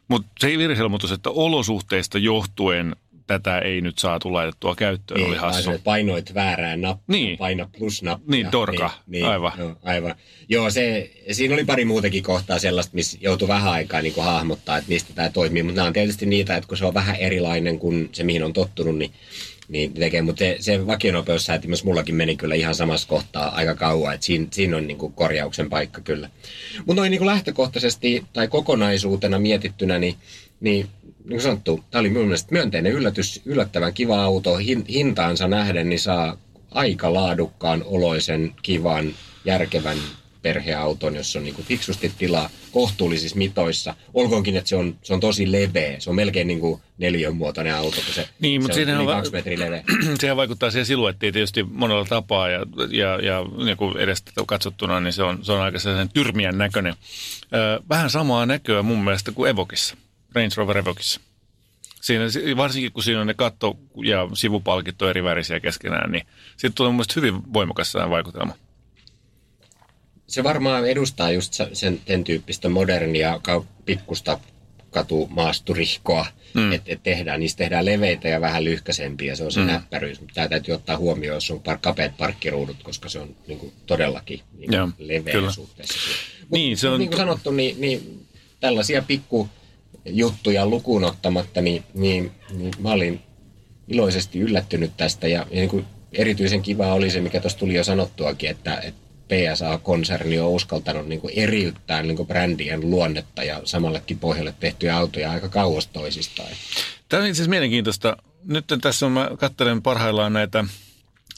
Mutta 0.08 0.28
se 0.40 0.58
virheilmoitus, 0.58 1.12
että 1.12 1.30
olosuhteista 1.30 2.18
johtuen 2.18 2.96
tätä 3.28 3.58
ei 3.58 3.80
nyt 3.80 3.98
saatu 3.98 4.32
laitettua 4.32 4.74
käyttöön, 4.74 5.20
niin, 5.20 5.30
oli 5.30 5.36
hassu. 5.36 5.70
Painoit 5.84 6.34
väärään 6.34 6.80
nappia, 6.80 7.04
niin. 7.06 7.38
paina 7.38 7.68
plus-nappia. 7.78 8.30
Niin, 8.30 8.52
dorka, 8.52 8.90
niin, 9.06 9.26
aivan. 9.26 9.52
Joo, 9.58 9.76
aivan. 9.82 10.14
Joo, 10.48 10.70
se, 10.70 11.10
siinä 11.32 11.54
oli 11.54 11.64
pari 11.64 11.84
muutakin 11.84 12.22
kohtaa 12.22 12.58
sellaista, 12.58 12.94
missä 12.94 13.18
joutui 13.20 13.48
vähän 13.48 13.72
aikaa 13.72 14.02
niin 14.02 14.14
hahmottaa, 14.16 14.78
että 14.78 14.88
mistä 14.88 15.12
tämä 15.14 15.30
toimii. 15.30 15.62
Mutta 15.62 15.76
nämä 15.76 15.86
on 15.86 15.92
tietysti 15.92 16.26
niitä, 16.26 16.56
että 16.56 16.68
kun 16.68 16.76
se 16.78 16.84
on 16.84 16.94
vähän 16.94 17.16
erilainen 17.16 17.78
kuin 17.78 18.08
se, 18.12 18.24
mihin 18.24 18.44
on 18.44 18.52
tottunut, 18.52 18.98
niin 18.98 19.12
niin 19.68 19.94
tekee, 19.94 20.22
mutta 20.22 20.38
se, 20.38 20.56
se 20.60 20.86
vakionopeussäätimässä 20.86 21.84
mullakin 21.84 22.14
meni 22.14 22.36
kyllä 22.36 22.54
ihan 22.54 22.74
samassa 22.74 23.08
kohtaa 23.08 23.54
aika 23.54 23.74
kauan, 23.74 24.14
että 24.14 24.26
siinä, 24.26 24.46
siinä 24.50 24.76
on 24.76 24.86
niin 24.86 24.98
kuin 24.98 25.12
korjauksen 25.12 25.70
paikka 25.70 26.00
kyllä. 26.00 26.30
Mutta 26.86 27.00
noin 27.00 27.10
niin 27.10 27.18
kuin 27.18 27.26
lähtökohtaisesti 27.26 28.24
tai 28.32 28.48
kokonaisuutena 28.48 29.38
mietittynä, 29.38 29.98
niin, 29.98 30.14
niin 30.60 30.88
niin 31.28 31.28
kuin 31.28 31.42
sanottu, 31.42 31.84
tämä 31.90 32.00
oli 32.00 32.10
minun 32.10 32.34
myönteinen 32.50 32.92
yllätys, 32.92 33.42
yllättävän 33.44 33.94
kiva 33.94 34.22
auto, 34.22 34.56
hintaansa 34.88 35.48
nähden, 35.48 35.88
niin 35.88 36.00
saa 36.00 36.36
aika 36.70 37.14
laadukkaan 37.14 37.82
oloisen, 37.86 38.54
kivan, 38.62 39.14
järkevän 39.44 39.98
perheauton, 40.48 41.16
jossa 41.16 41.38
on 41.38 41.44
niin 41.44 41.54
kuin 41.54 41.66
fiksusti 41.66 42.12
tilaa 42.18 42.50
kohtuullisissa 42.72 43.38
mitoissa. 43.38 43.94
Olkoonkin, 44.14 44.56
että 44.56 44.68
se 44.68 44.76
on, 44.76 44.96
se 45.02 45.14
on 45.14 45.20
tosi 45.20 45.52
leveä. 45.52 46.00
Se 46.00 46.10
on 46.10 46.16
melkein 46.16 46.46
niin 46.46 46.60
kuin 46.60 46.80
neljön 46.98 47.36
muotoinen 47.36 47.74
auto, 47.74 47.96
kun 48.04 48.14
se, 48.14 48.28
niin, 48.40 48.62
mutta 48.62 48.74
se 48.74 48.82
on 48.82 48.88
yli 48.88 49.06
va- 49.06 49.14
kaksi 49.14 49.32
metriä 49.32 49.58
leveä. 49.58 49.82
sehän 50.20 50.36
vaikuttaa 50.36 50.70
siihen 50.70 50.86
siluettiin 50.86 51.32
tietysti 51.32 51.62
monella 51.62 52.04
tapaa 52.04 52.48
ja, 52.48 52.66
ja, 52.90 53.20
ja 53.22 53.44
niin 53.64 53.76
kuin 53.76 53.96
edestä 53.96 54.32
katsottuna, 54.46 55.00
niin 55.00 55.12
se 55.12 55.22
on, 55.22 55.38
se 55.44 55.52
on 55.52 55.60
aika 55.60 55.78
sellainen 55.78 56.08
tyrmiän 56.14 56.58
näköinen. 56.58 56.94
Ö, 57.54 57.82
vähän 57.88 58.10
samaa 58.10 58.46
näköä 58.46 58.82
mun 58.82 59.04
mielestä 59.04 59.32
kuin 59.32 59.50
Evokissa, 59.50 59.96
Range 60.34 60.54
Rover 60.56 60.78
Evokissa. 60.78 61.20
Siinä, 62.00 62.24
varsinkin 62.56 62.92
kun 62.92 63.02
siinä 63.02 63.20
on 63.20 63.26
ne 63.26 63.34
katto- 63.34 63.78
ja 64.04 64.28
sivupalkit 64.34 65.02
on 65.02 65.10
eri 65.10 65.24
värisiä 65.24 65.60
keskenään, 65.60 66.12
niin 66.12 66.26
siitä 66.56 66.74
tulee 66.74 66.88
mun 66.88 66.96
mielestä 66.96 67.14
hyvin 67.16 67.52
voimakas 67.52 67.94
vaikutelma. 68.10 68.54
Se 70.28 70.44
varmaan 70.44 70.88
edustaa 70.88 71.30
just 71.30 71.52
se- 71.52 71.68
sen, 71.72 72.00
sen 72.06 72.24
tyyppistä 72.24 72.68
modernia 72.68 73.40
pikkusta 73.84 74.38
katumaasturihkoa, 74.90 76.26
mm. 76.54 76.72
että 76.72 76.92
et 76.92 77.02
tehdään, 77.02 77.40
niistä 77.40 77.58
tehdään 77.58 77.84
leveitä 77.84 78.28
ja 78.28 78.40
vähän 78.40 78.64
lyhkäisempiä, 78.64 79.36
se 79.36 79.44
on 79.44 79.52
se 79.52 79.60
mm. 79.60 79.66
näppäryys. 79.66 80.20
Mutta 80.20 80.34
tämä 80.34 80.48
täytyy 80.48 80.74
ottaa 80.74 80.96
huomioon, 80.96 81.34
jos 81.36 81.50
on 81.50 81.58
par- 81.68 81.78
kapeat 81.80 82.16
parkkiruudut, 82.16 82.82
koska 82.82 83.08
se 83.08 83.18
on 83.18 83.36
niin 83.46 83.58
kuin, 83.58 83.72
todellakin 83.86 84.40
niin 84.58 84.72
Joo, 84.72 84.88
kuin, 84.96 85.08
leveä 85.08 85.32
kyllä. 85.32 85.50
suhteessa. 85.52 85.94
Mut, 86.40 86.50
Niin, 86.50 86.76
se 86.76 86.88
on- 86.88 86.98
niin 86.98 87.08
kuin 87.10 87.18
sanottu, 87.18 87.50
niin, 87.50 87.80
niin 87.80 88.26
tällaisia 88.60 89.02
pikkujuttuja 89.02 90.66
lukuun 90.66 91.04
ottamatta, 91.04 91.60
niin, 91.60 91.84
niin, 91.94 92.30
niin 92.50 92.70
mä 92.78 92.90
olin 92.92 93.20
iloisesti 93.88 94.38
yllättynyt 94.40 94.92
tästä 94.96 95.28
ja, 95.28 95.38
ja 95.50 95.56
niin 95.56 95.68
kuin 95.68 95.84
erityisen 96.12 96.62
kiva 96.62 96.92
oli 96.94 97.10
se, 97.10 97.20
mikä 97.20 97.40
tuossa 97.40 97.58
tuli 97.58 97.74
jo 97.74 97.84
sanottuakin, 97.84 98.50
että, 98.50 98.80
että 98.80 99.07
PSA-konserni 99.28 100.38
on 100.38 100.50
uskaltanut 100.50 101.06
niin 101.06 101.20
kuin 101.20 101.32
eriyttää 101.36 102.02
niin 102.02 102.16
kuin 102.16 102.26
brändien 102.26 102.90
luonnetta 102.90 103.44
ja 103.44 103.60
samallekin 103.64 104.18
pohjalle 104.18 104.54
tehtyjä 104.60 104.96
autoja 104.96 105.30
aika 105.30 105.48
kauas 105.48 105.86
toisistaan. 105.86 106.48
Tämä 107.08 107.22
on 107.22 107.28
itse 107.28 107.36
asiassa 107.36 107.50
mielenkiintoista. 107.50 108.16
Nyt 108.44 108.64
tässä 108.80 109.06
on, 109.06 109.12
mä 109.12 109.30
katselen 109.38 109.82
parhaillaan 109.82 110.32
näitä 110.32 110.64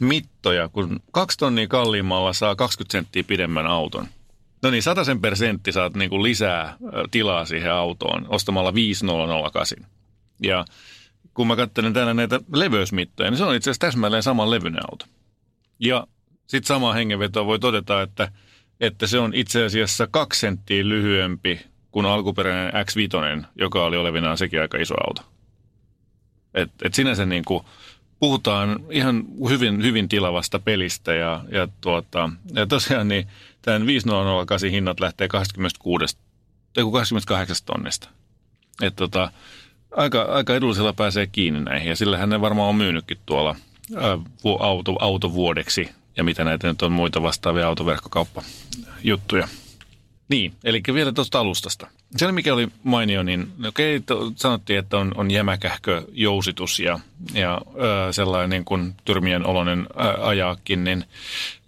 mittoja, 0.01 0.69
kun 0.69 1.01
kaksi 1.13 1.39
tonnia 1.39 1.69
kalliimmalla 1.69 2.33
saa 2.33 2.57
20 2.57 2.93
senttiä 2.93 3.25
pidemmän 3.25 3.67
auton. 3.67 4.07
No 4.63 4.71
niin, 4.71 4.83
sen 5.05 5.21
per 5.21 5.37
sentti 5.37 5.73
saat 5.73 5.95
niin 5.95 6.11
kuin 6.11 6.23
lisää 6.23 6.77
tilaa 7.11 7.45
siihen 7.45 7.73
autoon 7.73 8.27
ostamalla 8.29 8.75
5008. 8.75 9.79
Ja 10.43 10.65
kun 11.35 11.47
mä 11.47 11.57
katselen 11.57 11.93
täällä 11.93 12.15
näitä 12.15 12.41
leveysmittoja, 12.55 13.31
niin 13.31 13.39
se 13.39 13.45
on 13.45 13.55
itse 13.55 13.71
asiassa 13.71 13.87
täsmälleen 13.87 14.23
saman 14.23 14.51
levyinen 14.51 14.83
auto. 14.91 15.05
Ja 15.79 16.07
sitten 16.51 16.67
sama 16.67 16.93
hengenveto 16.93 17.47
voi 17.47 17.59
todeta, 17.59 18.03
että, 18.03 18.33
että 18.81 19.07
se 19.07 19.19
on 19.19 19.35
itse 19.35 19.65
asiassa 19.65 20.07
kaksi 20.11 20.41
senttiä 20.41 20.89
lyhyempi 20.89 21.61
kuin 21.91 22.07
alkuperäinen 22.07 22.73
X5, 22.87 23.47
joka 23.57 23.85
oli 23.85 23.97
olevinaan 23.97 24.39
sekin 24.39 24.61
aika 24.61 24.79
iso 24.79 24.95
auto. 25.07 25.23
Et, 26.55 26.71
et 26.83 26.95
sinänsä 26.95 27.27
niin 27.27 27.45
kuin 27.45 27.65
puhutaan 28.19 28.81
ihan 28.91 29.25
hyvin, 29.49 29.83
hyvin 29.83 30.09
tilavasta 30.09 30.59
pelistä 30.59 31.15
ja, 31.15 31.45
ja, 31.53 31.69
tuota, 31.81 32.31
ja 32.55 32.67
tosiaan 32.67 33.09
niin 33.09 33.29
tämän 33.63 33.87
5008 33.87 34.71
hinnat 34.71 35.01
lähtee 35.01 35.29
26, 35.29 36.17
tai 36.73 36.85
kun 36.85 36.93
28 36.93 37.57
tonnista. 37.67 38.09
Et 38.83 38.97
tota, 38.97 39.33
aika, 39.97 40.23
aika 40.23 40.55
edullisella 40.55 40.93
pääsee 40.93 41.27
kiinni 41.27 41.61
näihin 41.61 41.89
ja 41.89 41.97
sillähän 41.97 42.29
ne 42.29 42.41
varmaan 42.41 42.69
on 42.69 42.77
myynytkin 42.77 43.19
tuolla 43.27 43.57
ää, 43.97 44.19
auto, 44.61 44.97
autovuodeksi 45.01 46.00
ja 46.17 46.25
mitä 46.25 46.45
näitä 46.45 46.69
nyt 46.69 46.83
on 46.83 46.93
muita 46.93 47.23
vastaavia 47.23 47.69
autoverkkokauppajuttuja. 47.69 49.49
Niin, 50.29 50.55
eli 50.65 50.83
vielä 50.95 51.13
tuosta 51.13 51.41
alustasta. 51.41 51.87
Se, 52.17 52.33
mikä 52.33 52.55
oli 52.55 52.69
mainio, 52.83 53.23
niin 53.23 53.53
okei, 53.69 54.01
to, 54.01 54.33
sanottiin, 54.37 54.79
että 54.79 54.99
on, 54.99 55.13
on 55.17 55.31
jämäkähkö 55.31 56.03
jousitus 56.13 56.81
ja, 56.81 57.01
ja 57.35 57.61
ö, 58.09 58.13
sellainen 58.13 58.51
niin 58.51 58.65
kuin 58.65 58.95
tyrmien 59.05 59.47
oloinen 59.47 59.87
ajaakin, 60.21 60.85
niin 60.85 61.05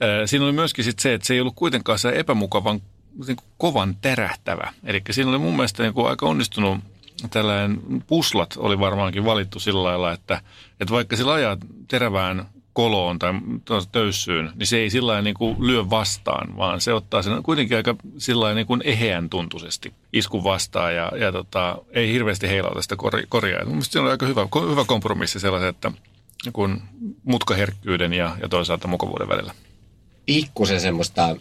ö, 0.02 0.26
siinä 0.26 0.44
oli 0.44 0.52
myöskin 0.52 0.84
sit 0.84 0.98
se, 0.98 1.14
että 1.14 1.26
se 1.26 1.34
ei 1.34 1.40
ollut 1.40 1.56
kuitenkaan 1.56 1.98
se 1.98 2.12
epämukavan 2.16 2.82
niin 3.26 3.36
kuin 3.36 3.48
kovan 3.58 3.96
terähtävä. 4.00 4.72
Eli 4.84 5.02
siinä 5.10 5.30
oli 5.30 5.38
mun 5.38 5.56
mielestä 5.56 5.82
niin 5.82 5.94
kuin 5.94 6.08
aika 6.08 6.26
onnistunut 6.26 6.78
tällainen 7.30 7.80
puslat 8.06 8.54
oli 8.56 8.78
varmaankin 8.78 9.24
valittu 9.24 9.60
sillä 9.60 9.82
lailla, 9.82 10.12
että, 10.12 10.40
että 10.80 10.94
vaikka 10.94 11.16
sillä 11.16 11.32
ajaa 11.32 11.56
terävään 11.88 12.46
koloon 12.72 13.18
tai 13.18 13.32
töyssyyn, 13.92 14.50
niin 14.54 14.66
se 14.66 14.76
ei 14.76 14.90
sillä 14.90 15.22
niin 15.22 15.34
kuin 15.34 15.56
lyö 15.58 15.90
vastaan, 15.90 16.56
vaan 16.56 16.80
se 16.80 16.92
ottaa 16.92 17.22
sen 17.22 17.42
kuitenkin 17.42 17.76
aika 17.76 17.96
sillä 18.18 18.54
niin 18.54 18.66
kuin 18.66 18.82
eheän 18.84 19.30
tuntuisesti 19.30 19.92
iskun 20.12 20.44
vastaan 20.44 20.94
ja, 20.94 21.12
ja 21.20 21.32
tota, 21.32 21.78
ei 21.90 22.12
hirveästi 22.12 22.48
heilauta 22.48 22.82
sitä 22.82 22.96
kor- 22.96 23.26
korjaa. 23.28 23.64
Mielestäni 23.64 23.92
se 23.92 24.00
on 24.00 24.10
aika 24.10 24.26
hyvä, 24.26 24.46
hyvä 24.70 24.84
kompromissi 24.86 25.40
sellaisen, 25.40 25.68
että 25.68 25.92
niin 26.44 26.52
kuin 26.52 26.82
mutkaherkkyyden 27.24 28.12
ja, 28.12 28.36
ja 28.42 28.48
toisaalta 28.48 28.88
mukavuuden 28.88 29.28
välillä. 29.28 29.54
Pikkusen 30.26 30.80
semmoista 30.80 31.36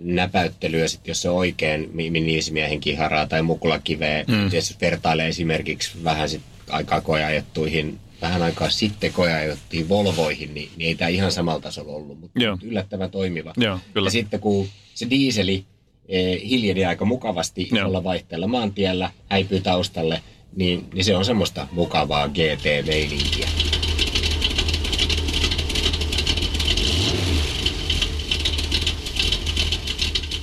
näpäyttelyä, 0.00 0.88
sit, 0.88 1.06
jos 1.06 1.22
se 1.22 1.30
oikein 1.30 1.90
mi- 1.92 2.10
minismiehen 2.10 2.80
kiharaa 2.80 3.26
tai 3.26 3.42
mukulakiveä, 3.42 4.24
mm. 4.28 4.52
jos 4.52 4.76
vertailee 4.80 5.28
esimerkiksi 5.28 6.04
vähän 6.04 6.28
sit 6.28 6.42
aikaa 6.70 7.00
koeajettuihin 7.00 7.98
vähän 8.26 8.42
aikaa 8.42 8.70
sitten 8.70 9.12
koeajottiin 9.12 9.88
Volvoihin, 9.88 10.54
niin, 10.54 10.70
niin 10.76 10.88
ei 10.88 10.94
tämä 10.94 11.08
ihan 11.08 11.32
samalla 11.32 11.60
tasolla 11.60 11.92
ollut, 11.92 12.20
mutta 12.20 12.42
Joo. 12.42 12.58
yllättävän 12.62 13.10
toimiva. 13.10 13.52
Joo, 13.56 13.78
kyllä. 13.94 14.06
Ja 14.06 14.10
sitten 14.10 14.40
kun 14.40 14.68
se 14.94 15.10
diiseli 15.10 15.64
eh, 16.08 16.42
hiljeni 16.42 16.84
aika 16.84 17.04
mukavasti 17.04 17.62
isolla 17.62 18.04
vaihteella 18.04 18.46
maantiellä, 18.46 19.10
häipyy 19.30 19.60
taustalle, 19.60 20.22
niin, 20.56 20.84
niin 20.94 21.04
se 21.04 21.16
on 21.16 21.24
semmoista 21.24 21.68
mukavaa 21.72 22.28
GT-meininkiä. 22.28 23.48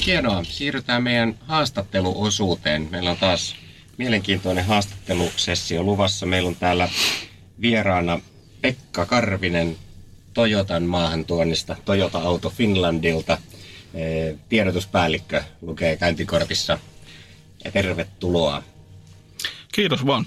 Hienoa. 0.06 0.44
Siirrytään 0.44 1.04
meidän 1.04 1.36
haastatteluosuuteen. 1.40 2.88
Meillä 2.92 3.12
on 3.12 3.18
taas 3.18 3.56
mielenkiintoinen 3.98 4.66
haastattelusessio 4.66 5.84
luvassa. 5.84 6.26
Meillä 6.26 6.48
on 6.48 6.56
täällä 6.56 6.90
vieraana 7.62 8.20
Pekka 8.62 9.06
Karvinen 9.06 9.76
Toyotan 10.34 10.84
maahantuonnista, 10.84 11.76
Toyota 11.86 12.20
Auto 12.20 12.50
Finlandilta. 12.50 13.38
Tiedotuspäällikkö 14.50 15.44
lukee 15.62 15.98
käyntikortissa. 15.98 16.80
Ja 17.64 17.72
tervetuloa. 17.72 18.64
Kiitos 19.72 20.06
vaan. 20.06 20.26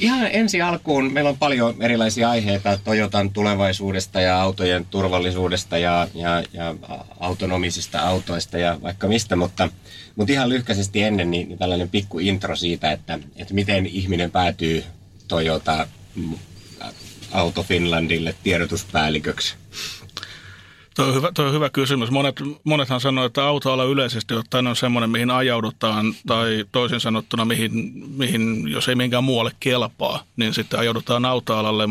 Ihan 0.00 0.28
ensi 0.32 0.62
alkuun, 0.62 1.12
meillä 1.12 1.30
on 1.30 1.38
paljon 1.38 1.82
erilaisia 1.82 2.30
aiheita 2.30 2.78
Toyotan 2.84 3.30
tulevaisuudesta 3.30 4.20
ja 4.20 4.42
autojen 4.42 4.86
turvallisuudesta 4.86 5.78
ja, 5.78 6.08
ja, 6.14 6.42
ja 6.52 6.74
autonomisista 7.20 8.00
autoista 8.00 8.58
ja 8.58 8.78
vaikka 8.82 9.08
mistä, 9.08 9.36
mutta, 9.36 9.68
mutta 10.16 10.32
ihan 10.32 10.48
lyhkäisesti 10.48 11.02
ennen 11.02 11.30
niin, 11.30 11.48
niin 11.48 11.58
tällainen 11.58 11.88
pikku 11.88 12.18
intro 12.18 12.56
siitä, 12.56 12.92
että, 12.92 13.18
että 13.36 13.54
miten 13.54 13.86
ihminen 13.86 14.30
päätyy 14.30 14.84
Toyota 15.28 15.86
Auto 17.32 17.62
Finlandille 17.62 18.34
tiedotuspäälliköksi. 18.42 19.54
Tuo 20.96 21.06
on 21.06 21.14
hyvä, 21.14 21.32
tuo 21.34 21.44
on 21.44 21.52
hyvä 21.52 21.70
kysymys. 21.70 22.10
Monet, 22.10 22.36
monethan 22.64 23.00
sanoo, 23.00 23.24
että 23.24 23.44
autoala 23.44 23.84
yleisesti 23.84 24.34
ottaen 24.34 24.66
on 24.66 24.76
semmoinen, 24.76 25.10
mihin 25.10 25.30
ajaudutaan, 25.30 26.14
tai 26.26 26.64
toisin 26.72 27.00
sanottuna, 27.00 27.44
mihin, 27.44 27.70
mihin 28.16 28.68
jos 28.68 28.88
ei 28.88 28.94
mihinkään 28.94 29.24
muualle 29.24 29.52
kelpaa, 29.60 30.24
niin 30.36 30.54
sitten 30.54 30.80
ajaudutaan 30.80 31.24
autoalalle. 31.24 31.88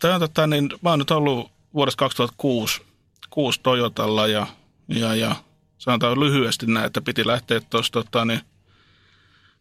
Tämä 0.00 0.14
on 0.14 0.20
tätä, 0.20 0.46
niin 0.46 0.68
mä 0.82 0.90
oon 0.90 0.98
nyt 0.98 1.10
ollut 1.10 1.50
vuodesta 1.74 1.98
2006 1.98 2.82
kuusi 3.30 3.60
Toyotalla 3.62 4.26
ja, 4.26 4.46
ja, 4.88 5.14
ja 5.14 5.36
sanotaan 5.78 6.20
lyhyesti 6.20 6.66
näin, 6.66 6.86
että 6.86 7.00
piti 7.00 7.26
lähteä 7.26 7.60
tuossa 7.60 7.92
tota, 7.92 8.24
niin, 8.24 8.40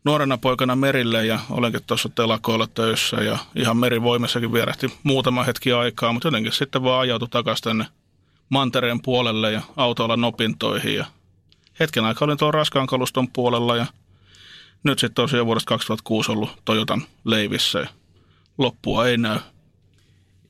nuorena 0.06 0.38
poikana 0.38 0.76
merille 0.76 1.26
ja 1.26 1.40
olenkin 1.50 1.82
tuossa 1.88 2.10
telakoilla 2.10 2.68
töissä 2.68 3.18
ja 3.18 3.38
ihan 3.56 3.78
merivoimessakin 3.78 4.54
vierähti 4.54 4.94
muutama 5.04 5.44
hetki 5.44 5.72
aikaa, 5.72 6.14
mutta 6.14 6.28
jotenkin 6.28 6.52
sitten 6.52 6.84
vaan 6.84 7.02
ajautui 7.02 7.28
takaisin 7.28 7.64
tänne 7.64 7.86
mantereen 8.50 9.02
puolelle 9.02 9.52
ja 9.52 9.62
autoilla 9.78 10.18
nopintoihin 10.18 10.96
ja 10.96 11.06
hetken 11.80 12.06
aikaa 12.06 12.26
olin 12.26 12.38
tuon 12.38 12.54
raskaan 12.54 12.88
kaluston 12.88 13.28
puolella 13.32 13.76
ja 13.76 13.86
nyt 14.84 15.00
sitten 15.00 15.16
tosiaan 15.16 15.46
vuodesta 15.46 15.70
2006 15.70 16.32
ollut 16.32 16.50
Toyotan 16.66 17.04
leivissä 17.26 17.80
ja 17.80 17.88
loppua 18.58 19.08
ei 19.08 19.18
näy. 19.18 19.40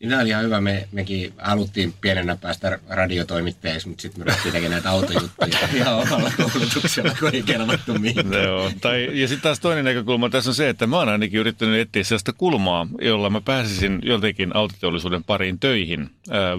Tämä 0.08 0.22
oli 0.22 0.30
ihan 0.30 0.44
hyvä. 0.44 0.62
Me, 0.62 0.88
mekin 0.92 1.34
haluttiin 1.38 1.94
pienenä 2.02 2.36
päästä 2.36 2.80
radiotoimittajaksi, 2.90 3.88
mutta 3.88 4.02
sitten 4.02 4.22
me 4.22 4.26
ruvettiin 4.26 4.54
tekemään 4.54 4.72
näitä 4.72 4.90
autojuttuja 4.90 5.60
ihan 5.76 5.96
omalla 5.96 6.32
koulutuksella, 6.38 7.16
kun 7.20 7.30
ei 7.34 7.44
kelvattu 7.44 7.94
mihinkään. 8.00 8.44
Joo. 8.44 8.72
Tai, 8.82 9.22
ja 9.22 9.28
sitten 9.28 9.44
taas 9.44 9.60
toinen 9.60 9.86
näkökulma 9.86 10.30
tässä 10.30 10.50
on 10.50 10.56
se, 10.56 10.70
että 10.70 10.88
mä 10.88 10.98
oon 10.98 11.10
ainakin 11.10 11.40
yrittänyt 11.40 11.80
etsiä 11.80 12.04
sellaista 12.04 12.34
kulmaa, 12.34 12.88
jolla 13.02 13.30
mä 13.30 13.42
pääsisin 13.42 14.00
jotenkin 14.04 14.56
autoteollisuuden 14.56 15.24
pariin 15.24 15.60
töihin. 15.60 16.10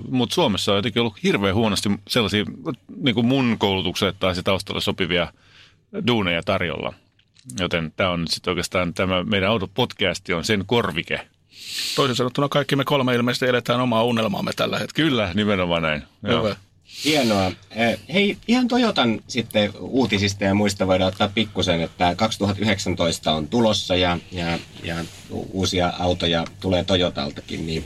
Mutta 0.08 0.34
Suomessa 0.34 0.72
on 0.72 0.78
jotenkin 0.78 1.00
ollut 1.00 1.22
hirveän 1.22 1.54
huonosti 1.54 1.88
sellaisia 2.08 2.44
niin 2.96 3.14
kuin 3.14 3.26
mun 3.26 3.56
koulutukselle 3.58 4.14
tai 4.20 4.34
se 4.34 4.42
taustalle 4.42 4.80
sopivia 4.80 5.32
duuneja 6.06 6.42
tarjolla. 6.42 6.94
Joten 7.60 7.92
tämä 7.96 8.10
on 8.10 8.28
sitten 8.28 8.50
oikeastaan 8.50 8.94
tämä 8.94 9.24
meidän 9.24 9.50
autopodcasti 9.50 10.32
on 10.32 10.44
sen 10.44 10.64
korvike. 10.66 11.20
Toisin 11.96 12.16
sanottuna 12.16 12.48
kaikki 12.48 12.76
me 12.76 12.84
kolme 12.84 13.14
ilmeisesti 13.14 13.46
eletään 13.46 13.80
omaa 13.80 14.04
unelmaamme 14.04 14.52
tällä 14.56 14.78
hetkellä. 14.78 15.10
Kyllä, 15.10 15.30
nimenomaan 15.34 15.82
näin. 15.82 16.02
Joo. 16.22 16.42
Hyvä. 16.42 16.56
Hienoa. 17.04 17.52
Eh, 17.70 17.98
Hei, 18.12 18.36
ihan 18.48 18.68
Toyotan 18.68 19.20
sitten 19.28 19.72
uutisista 19.78 20.44
ja 20.44 20.54
muista 20.54 20.86
voidaan 20.86 21.08
ottaa 21.08 21.30
pikkusen, 21.34 21.80
että 21.80 22.14
2019 22.14 23.32
on 23.32 23.48
tulossa 23.48 23.96
ja, 23.96 24.18
ja, 24.32 24.58
ja 24.82 24.96
uusia 25.30 25.92
autoja 25.98 26.44
tulee 26.60 26.84
Toyotaltakin, 26.84 27.66
niin 27.66 27.84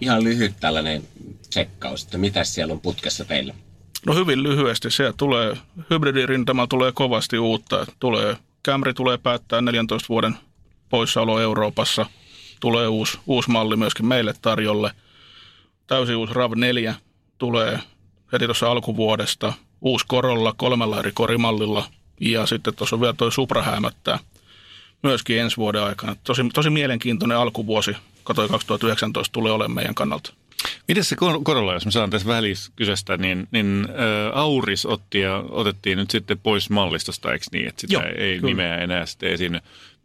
ihan 0.00 0.24
lyhyt 0.24 0.52
tällainen 0.60 1.02
tsekkaus, 1.50 2.02
että 2.02 2.18
mitä 2.18 2.44
siellä 2.44 2.72
on 2.72 2.80
putkessa 2.80 3.24
teillä? 3.24 3.54
No 4.06 4.14
hyvin 4.14 4.42
lyhyesti. 4.42 4.90
Se 4.90 5.12
tulee, 5.16 5.56
hybridirintama 5.90 6.66
tulee 6.66 6.92
kovasti 6.92 7.38
uutta. 7.38 7.86
Tulee, 8.00 8.36
Camry 8.66 8.94
tulee 8.94 9.18
päättää 9.18 9.60
14 9.60 10.08
vuoden 10.08 10.36
poissaolo 10.88 11.40
Euroopassa. 11.40 12.06
Tulee 12.64 12.88
uusi, 12.88 13.18
uusi 13.26 13.50
malli 13.50 13.76
myöskin 13.76 14.06
meille 14.06 14.34
tarjolle. 14.42 14.90
Täysin 15.86 16.16
uusi 16.16 16.32
RAV4 16.32 16.94
tulee 17.38 17.78
heti 18.32 18.44
tuossa 18.44 18.70
alkuvuodesta. 18.70 19.52
Uusi 19.80 20.04
Korolla 20.08 20.54
kolmella 20.56 20.98
eri 20.98 21.12
korimallilla. 21.14 21.86
Ja 22.20 22.46
sitten 22.46 22.74
tuossa 22.74 22.96
on 22.96 23.00
vielä 23.00 23.12
toi 23.12 23.32
Supra 23.32 23.64
myöskin 25.02 25.40
ensi 25.40 25.56
vuoden 25.56 25.82
aikana. 25.82 26.16
Tosi, 26.24 26.42
tosi 26.54 26.70
mielenkiintoinen 26.70 27.38
alkuvuosi. 27.38 27.96
Katoi 28.22 28.48
2019 28.48 29.32
tulee 29.32 29.52
olemaan 29.52 29.74
meidän 29.74 29.94
kannalta. 29.94 30.32
Miten 30.88 31.04
se 31.04 31.16
kor- 31.16 31.42
Corolla, 31.42 31.74
jos 31.74 31.84
mä 31.84 31.90
saan 31.90 32.10
tässä 32.10 32.28
välissä 32.28 32.72
kysestä, 32.76 33.16
niin, 33.16 33.48
niin 33.50 33.88
ä, 33.90 34.32
Auris 34.32 34.86
otti 34.86 35.20
ja 35.20 35.44
otettiin 35.48 35.98
nyt 35.98 36.10
sitten 36.10 36.38
pois 36.38 36.70
mallistosta, 36.70 37.32
eikö 37.32 37.44
niin, 37.52 37.68
että 37.68 37.80
sitä 37.80 37.94
Joo, 37.94 38.02
ei 38.02 38.34
kyllä. 38.34 38.46
nimeä 38.46 38.76
enää 38.76 39.06
sitten 39.06 39.32
esiin. 39.32 39.60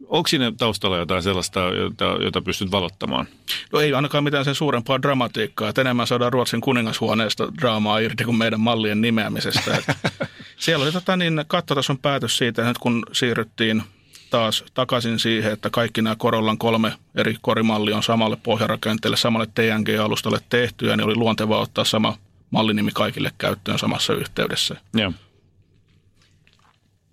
Onko 0.06 0.28
siinä 0.28 0.52
taustalla 0.58 0.96
jotain 0.96 1.22
sellaista, 1.22 1.60
jota, 1.60 2.04
jota 2.04 2.42
pystyt 2.42 2.70
valottamaan? 2.70 3.26
No 3.72 3.80
ei 3.80 3.94
ainakaan 3.94 4.24
mitään 4.24 4.44
sen 4.44 4.54
suurempaa 4.54 5.02
dramatiikkaa, 5.02 5.68
että 5.68 5.80
enemmän 5.80 6.06
saadaan 6.06 6.32
Ruotsin 6.32 6.60
kuningashuoneesta 6.60 7.48
draamaa 7.60 7.98
irti 7.98 8.24
kuin 8.24 8.36
meidän 8.36 8.60
mallien 8.60 9.00
nimeämisestä. 9.00 9.76
Et 9.76 9.96
siellä 10.56 10.82
oli 10.82 10.92
tota, 10.92 11.16
niin, 11.16 11.44
kattotason 11.46 11.98
päätös 11.98 12.38
siitä, 12.38 12.70
että 12.70 12.80
kun 12.80 13.02
siirryttiin 13.12 13.82
taas 14.30 14.64
takaisin 14.74 15.18
siihen, 15.18 15.52
että 15.52 15.70
kaikki 15.70 16.02
nämä 16.02 16.16
Korollan 16.16 16.58
kolme 16.58 16.92
eri 17.14 17.36
korimalli 17.40 17.92
on 17.92 18.02
samalle 18.02 18.36
pohjarakenteelle, 18.36 19.16
samalle 19.16 19.46
TNG-alustalle 19.46 20.38
tehtyä, 20.48 20.96
niin 20.96 21.04
oli 21.04 21.16
luontevaa 21.16 21.60
ottaa 21.60 21.84
sama 21.84 22.18
mallinimi 22.50 22.90
kaikille 22.94 23.32
käyttöön 23.38 23.78
samassa 23.78 24.14
yhteydessä. 24.14 24.76
Joo. 24.94 25.12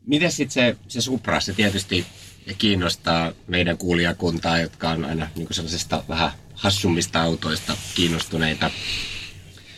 Miten 0.05 0.31
sitten 0.31 0.53
se, 0.53 0.77
se 0.87 1.01
Supra, 1.01 1.39
se 1.39 1.53
tietysti 1.53 2.05
kiinnostaa 2.57 3.31
meidän 3.47 3.77
kuulijakuntaa, 3.77 4.59
jotka 4.59 4.89
on 4.89 5.05
aina 5.05 5.27
niin 5.35 5.47
sellaisista 5.51 6.03
vähän 6.09 6.31
hassummista 6.53 7.21
autoista 7.21 7.77
kiinnostuneita. 7.95 8.71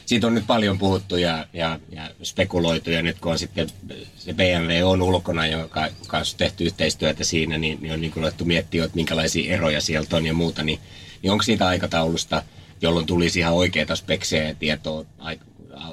Siitä 0.05 0.27
on 0.27 0.35
nyt 0.35 0.47
paljon 0.47 0.79
puhuttu 0.79 1.17
ja, 1.17 1.47
ja, 1.53 1.79
ja 1.91 2.09
spekuloitu 2.23 2.89
ja 2.89 3.01
nyt 3.01 3.19
kun 3.19 3.31
on 3.31 3.39
sitten 3.39 3.69
se 4.17 4.33
BMW 4.33 4.83
on 4.83 5.01
ulkona, 5.01 5.47
joka 5.47 5.87
kanssa 6.07 6.37
tehty 6.37 6.63
yhteistyötä 6.63 7.23
siinä, 7.23 7.57
niin, 7.57 7.77
niin 7.81 7.93
on 7.93 8.01
niin 8.01 8.11
kuin 8.11 8.23
alettu 8.23 8.45
miettiä, 8.45 8.85
että 8.85 8.95
minkälaisia 8.95 9.53
eroja 9.53 9.81
sieltä 9.81 10.17
on 10.17 10.25
ja 10.25 10.33
muuta, 10.33 10.63
niin, 10.63 10.79
niin 11.21 11.31
onko 11.31 11.43
siitä 11.43 11.67
aikataulusta, 11.67 12.43
jolloin 12.81 13.05
tulisi 13.05 13.39
ihan 13.39 13.53
oikeita 13.53 13.95
speksejä 13.95 14.47
ja 14.47 14.55
tietoa 14.55 15.05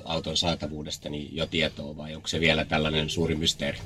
auton 0.04 0.36
saatavuudesta, 0.36 1.08
niin 1.08 1.36
jo 1.36 1.46
tietoa 1.46 1.96
vai 1.96 2.14
onko 2.14 2.28
se 2.28 2.40
vielä 2.40 2.64
tällainen 2.64 3.10
suuri 3.10 3.34
mysteeri? 3.34 3.78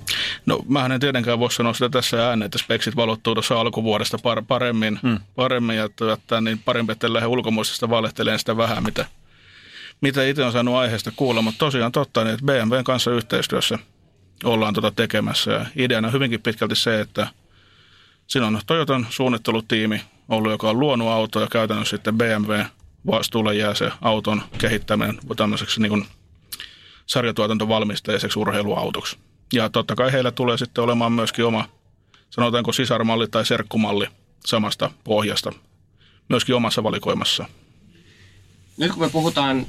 No 0.47 0.61
mä 0.69 0.87
en 0.87 1.01
tietenkään 1.01 1.39
voi 1.39 1.53
sanoa 1.53 1.73
sitä 1.73 1.89
tässä 1.89 2.29
ääneen, 2.29 2.47
että 2.47 2.59
speksit 2.59 2.97
valottuu 2.97 3.35
tuossa 3.35 3.61
alkuvuodesta 3.61 4.17
par- 4.17 4.45
paremmin, 4.49 4.99
hmm. 5.03 5.19
paremmin 5.35 5.77
ja 5.77 5.85
että 5.85 6.41
niin 6.41 6.59
parempi, 6.59 6.93
että 6.93 7.13
lähde 7.13 7.27
ulkomuistista 7.27 7.91
valehteleen 7.91 8.39
sitä 8.39 8.57
vähän, 8.57 8.85
mitä, 8.85 9.07
mitä 10.01 10.25
itse 10.25 10.45
on 10.45 10.53
saanut 10.53 10.75
aiheesta 10.75 11.13
kuulla. 11.17 11.43
Mutta 11.43 11.59
tosiaan 11.59 11.93
totta, 11.93 12.25
niin 12.25 12.35
että 12.35 12.47
BMWn 12.47 12.85
kanssa 12.85 13.11
yhteistyössä 13.11 13.79
ollaan 14.45 14.75
tota 14.75 14.91
tekemässä. 14.91 15.51
Ja 15.51 15.67
ideana 15.77 16.09
on 16.09 16.15
hyvinkin 16.15 16.43
pitkälti 16.43 16.77
se, 16.77 17.01
että 17.01 17.27
siinä 18.27 18.47
on 18.47 18.61
Toyotan 18.67 19.07
suunnittelutiimi 19.11 20.03
ollut, 20.29 20.53
joka 20.53 20.71
on 20.71 20.81
luonut 20.81 21.09
autoa 21.09 21.43
ja 21.43 21.49
käytännössä 21.49 21.97
sitten 21.97 22.19
BMW 22.19 22.61
vastuulle 23.07 23.55
jää 23.55 23.75
se 23.75 23.93
auton 24.01 24.43
kehittäminen 24.59 25.19
tämmöiseksi 25.37 25.81
niin 25.81 25.91
kuin 25.91 26.07
sarjatuotantovalmisteiseksi 27.07 28.39
urheiluautoksi. 28.39 29.19
Ja 29.53 29.71
totta 29.71 29.95
kai 29.95 30.13
heillä 30.13 30.31
tulee 30.31 30.59
sitten 30.59 30.85
olemaan 30.85 31.13
myöskin 31.13 31.45
oma, 31.45 31.69
sanotaanko 32.31 32.73
sisarmalli 32.73 33.29
tai 33.29 33.47
serkkumalli 33.47 34.07
samasta 34.47 34.91
pohjasta, 35.05 35.53
myöskin 36.29 36.55
omassa 36.55 36.83
valikoimassa. 36.83 37.45
Nyt 38.77 38.93
kun 38.93 39.03
me 39.03 39.09
puhutaan 39.09 39.67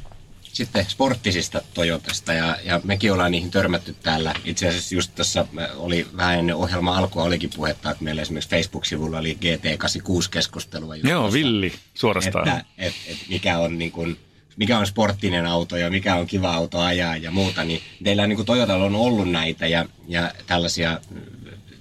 sitten 0.54 0.86
sporttisista 0.90 1.62
Toyotasta 1.74 2.34
ja, 2.34 2.58
ja 2.64 2.82
mekin 2.84 3.14
ollaan 3.14 3.32
niihin 3.32 3.52
törmätty 3.52 3.96
täällä. 4.04 4.34
Itse 4.46 4.68
asiassa 4.68 4.96
just 4.96 5.16
tuossa 5.16 5.46
oli 5.76 6.08
vähän 6.18 6.40
ennen 6.40 6.56
ohjelman 6.56 6.96
alkua 6.96 7.24
olikin 7.24 7.50
puhetta, 7.56 7.92
että 7.92 8.04
meillä 8.04 8.22
esimerkiksi 8.22 8.50
Facebook-sivulla 8.50 9.20
oli 9.20 9.38
GT86-keskustelua. 9.42 10.96
just 10.96 11.08
Joo, 11.08 11.22
tuossa, 11.22 11.34
villi 11.34 11.74
suorastaan. 11.94 12.48
Että 12.48 12.66
et, 12.78 12.94
et 13.08 13.18
mikä 13.30 13.60
on 13.60 13.78
niin 13.78 13.92
kuin, 13.92 14.18
mikä 14.58 14.78
on 14.78 14.88
sporttinen 14.88 15.46
auto 15.46 15.78
ja 15.78 15.90
mikä 15.90 16.16
on 16.16 16.28
kiva 16.28 16.54
auto 16.54 16.80
ajaa 16.80 17.18
ja 17.18 17.32
muuta, 17.32 17.64
niin 17.64 17.82
teillä 18.04 18.28
niin 18.28 18.36
kuin 18.36 18.46
Toyotalla 18.46 18.86
on 18.86 18.96
ollut 18.96 19.32
näitä 19.32 19.68
ja, 19.68 19.86
ja 20.08 20.32
tällaisia 20.48 21.00
mm, 21.10 21.22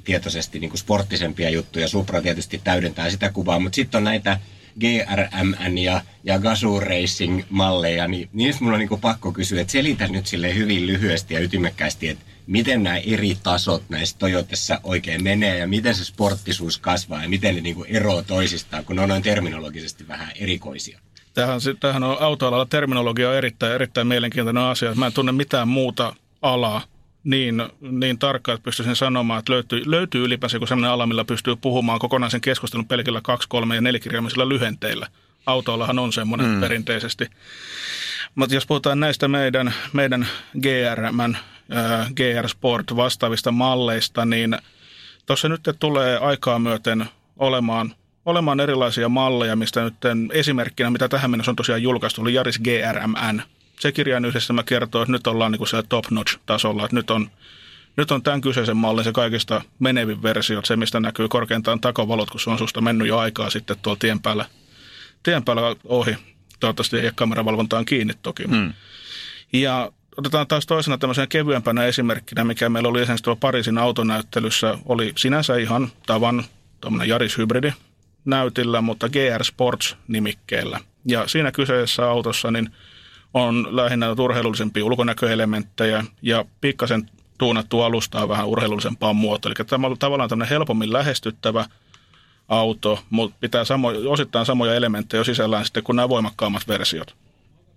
tietoisesti 0.04 0.58
niin 0.58 0.70
kuin 0.70 0.78
sporttisempia 0.78 1.50
juttuja. 1.50 1.88
Supra 1.88 2.22
tietysti 2.22 2.60
täydentää 2.64 3.10
sitä 3.10 3.30
kuvaa, 3.30 3.58
mutta 3.58 3.76
sitten 3.76 3.98
on 3.98 4.04
näitä 4.04 4.40
GRMN 4.80 5.78
ja, 5.78 6.02
ja 6.24 6.38
Gazoo 6.38 6.80
Racing 6.80 7.42
malleja, 7.50 8.08
niin 8.08 8.28
niistä 8.32 8.64
mulla 8.64 8.76
on 8.76 8.80
niin 8.80 9.00
pakko 9.00 9.32
kysyä, 9.32 9.60
että 9.60 9.72
selitä 9.72 10.08
nyt 10.08 10.26
sille 10.26 10.54
hyvin 10.54 10.86
lyhyesti 10.86 11.34
ja 11.34 11.40
ytimekkäästi, 11.40 12.08
että 12.08 12.24
miten 12.46 12.82
nämä 12.82 12.96
eri 12.96 13.36
tasot 13.42 13.82
näissä 13.88 14.18
Toyotassa 14.18 14.80
oikein 14.82 15.22
menee 15.22 15.58
ja 15.58 15.66
miten 15.66 15.94
se 15.94 16.04
sporttisuus 16.04 16.78
kasvaa 16.78 17.22
ja 17.22 17.28
miten 17.28 17.54
ne 17.54 17.60
niin 17.60 17.84
eroaa 17.88 18.22
toisistaan, 18.22 18.84
kun 18.84 18.96
ne 18.96 19.02
on 19.02 19.08
noin 19.08 19.22
terminologisesti 19.22 20.08
vähän 20.08 20.32
erikoisia. 20.40 21.00
Tämähän, 21.34 21.60
tämähän 21.80 22.02
on 22.02 22.16
autoalalla 22.20 22.66
terminologia 22.66 23.30
on 23.30 23.36
erittäin, 23.36 23.72
erittäin 23.72 24.06
mielenkiintoinen 24.06 24.62
asia. 24.62 24.94
Mä 24.94 25.06
en 25.06 25.12
tunne 25.12 25.32
mitään 25.32 25.68
muuta 25.68 26.16
alaa 26.42 26.82
niin, 27.24 27.62
niin 27.80 28.18
tarkkaan, 28.18 28.54
että 28.54 28.64
pystyisin 28.64 28.96
sanomaan, 28.96 29.38
että 29.38 29.52
löytyy, 29.52 29.82
löytyy 29.86 30.24
ylipäänsä 30.24 30.56
joku 30.56 30.66
sellainen 30.66 30.90
ala, 30.90 31.06
millä 31.06 31.24
pystyy 31.24 31.56
puhumaan 31.56 31.98
kokonaisen 31.98 32.40
keskustelun 32.40 32.88
pelkillä 32.88 33.20
kaksi, 33.22 33.48
kolme 33.48 33.74
ja 33.74 33.80
nelikirjaamisilla 33.80 34.48
lyhenteillä. 34.48 35.06
Autoallahan 35.46 35.98
on 35.98 36.12
semmoinen 36.12 36.46
mm. 36.46 36.60
perinteisesti. 36.60 37.26
Mutta 38.34 38.54
jos 38.54 38.66
puhutaan 38.66 39.00
näistä 39.00 39.28
meidän, 39.28 39.74
meidän 39.92 40.26
GRM, 40.60 41.20
äh, 41.20 42.12
GR 42.14 42.48
Sport 42.48 42.96
vastaavista 42.96 43.52
malleista, 43.52 44.24
niin 44.24 44.58
tuossa 45.26 45.48
nyt 45.48 45.60
tulee 45.78 46.18
aikaa 46.18 46.58
myöten 46.58 47.06
olemaan, 47.36 47.94
olemaan 48.24 48.60
erilaisia 48.60 49.08
malleja, 49.08 49.56
mistä 49.56 49.82
nyt 49.82 49.94
esimerkkinä, 50.32 50.90
mitä 50.90 51.08
tähän 51.08 51.30
mennessä 51.30 51.52
on 51.52 51.56
tosiaan 51.56 51.82
julkaistu, 51.82 52.20
oli 52.22 52.34
Jaris 52.34 52.58
GRMN. 52.58 53.42
Se 53.80 53.92
kirjan 53.92 54.24
yhdessä 54.24 54.52
mä 54.52 54.62
kertoo, 54.62 55.02
että 55.02 55.12
nyt 55.12 55.26
ollaan 55.26 55.52
niin 55.52 55.68
siellä 55.68 55.86
top-notch-tasolla, 55.88 56.84
että 56.84 56.96
nyt 56.96 57.10
on, 57.10 57.30
nyt 57.96 58.10
on 58.10 58.22
tämän 58.22 58.40
kyseisen 58.40 58.76
mallin 58.76 59.04
se 59.04 59.12
kaikista 59.12 59.62
menevin 59.78 60.22
versio, 60.22 60.60
se 60.64 60.76
mistä 60.76 61.00
näkyy 61.00 61.28
korkeintaan 61.28 61.80
takavalot, 61.80 62.30
kun 62.30 62.40
se 62.40 62.50
on 62.50 62.58
susta 62.58 62.80
mennyt 62.80 63.08
jo 63.08 63.18
aikaa 63.18 63.50
sitten 63.50 63.76
tuolla 63.82 63.98
tien 63.98 64.20
päällä, 64.20 64.44
tien 65.22 65.44
päällä 65.44 65.76
ohi. 65.84 66.16
Toivottavasti 66.60 66.96
ei 66.96 67.04
ole 67.06 67.12
kameravalvontaan 67.14 67.84
kiinni 67.84 68.14
toki. 68.22 68.46
Mm. 68.46 68.72
Ja 69.52 69.92
otetaan 70.16 70.46
taas 70.46 70.66
toisena 70.66 70.98
tämmöisenä 70.98 71.26
kevyempänä 71.26 71.84
esimerkkinä, 71.84 72.44
mikä 72.44 72.68
meillä 72.68 72.88
oli 72.88 73.00
esimerkiksi 73.00 73.24
tuolla 73.24 73.40
Pariisin 73.40 73.78
autonäyttelyssä, 73.78 74.78
oli 74.86 75.12
sinänsä 75.16 75.56
ihan 75.56 75.92
tavan 76.06 76.44
tuommoinen 76.80 77.08
Jaris 77.08 77.38
Hybridi 77.38 77.72
näytillä, 78.24 78.80
mutta 78.80 79.08
GR 79.08 79.44
Sports 79.44 79.96
nimikkeellä. 80.08 80.80
Ja 81.04 81.28
siinä 81.28 81.52
kyseisessä 81.52 82.10
autossa 82.10 82.50
niin 82.50 82.70
on 83.34 83.76
lähinnä 83.76 84.10
urheilullisempia 84.18 84.84
ulkonäköelementtejä 84.84 86.04
ja 86.22 86.44
pikkasen 86.60 87.10
tuunattu 87.38 87.80
alustaa 87.80 88.28
vähän 88.28 88.46
urheilullisempaan 88.46 89.16
muotoon. 89.16 89.54
Eli 89.58 89.66
tämä 89.66 89.86
on 89.86 89.98
tavallaan 89.98 90.28
tämmöinen 90.28 90.50
helpommin 90.50 90.92
lähestyttävä 90.92 91.64
auto, 92.48 92.98
mutta 93.10 93.36
pitää 93.40 93.64
samo, 93.64 93.88
osittain 94.06 94.46
samoja 94.46 94.74
elementtejä 94.74 95.24
sisällään 95.24 95.64
sitten 95.64 95.82
kuin 95.82 95.96
nämä 95.96 96.08
voimakkaammat 96.08 96.68
versiot. 96.68 97.16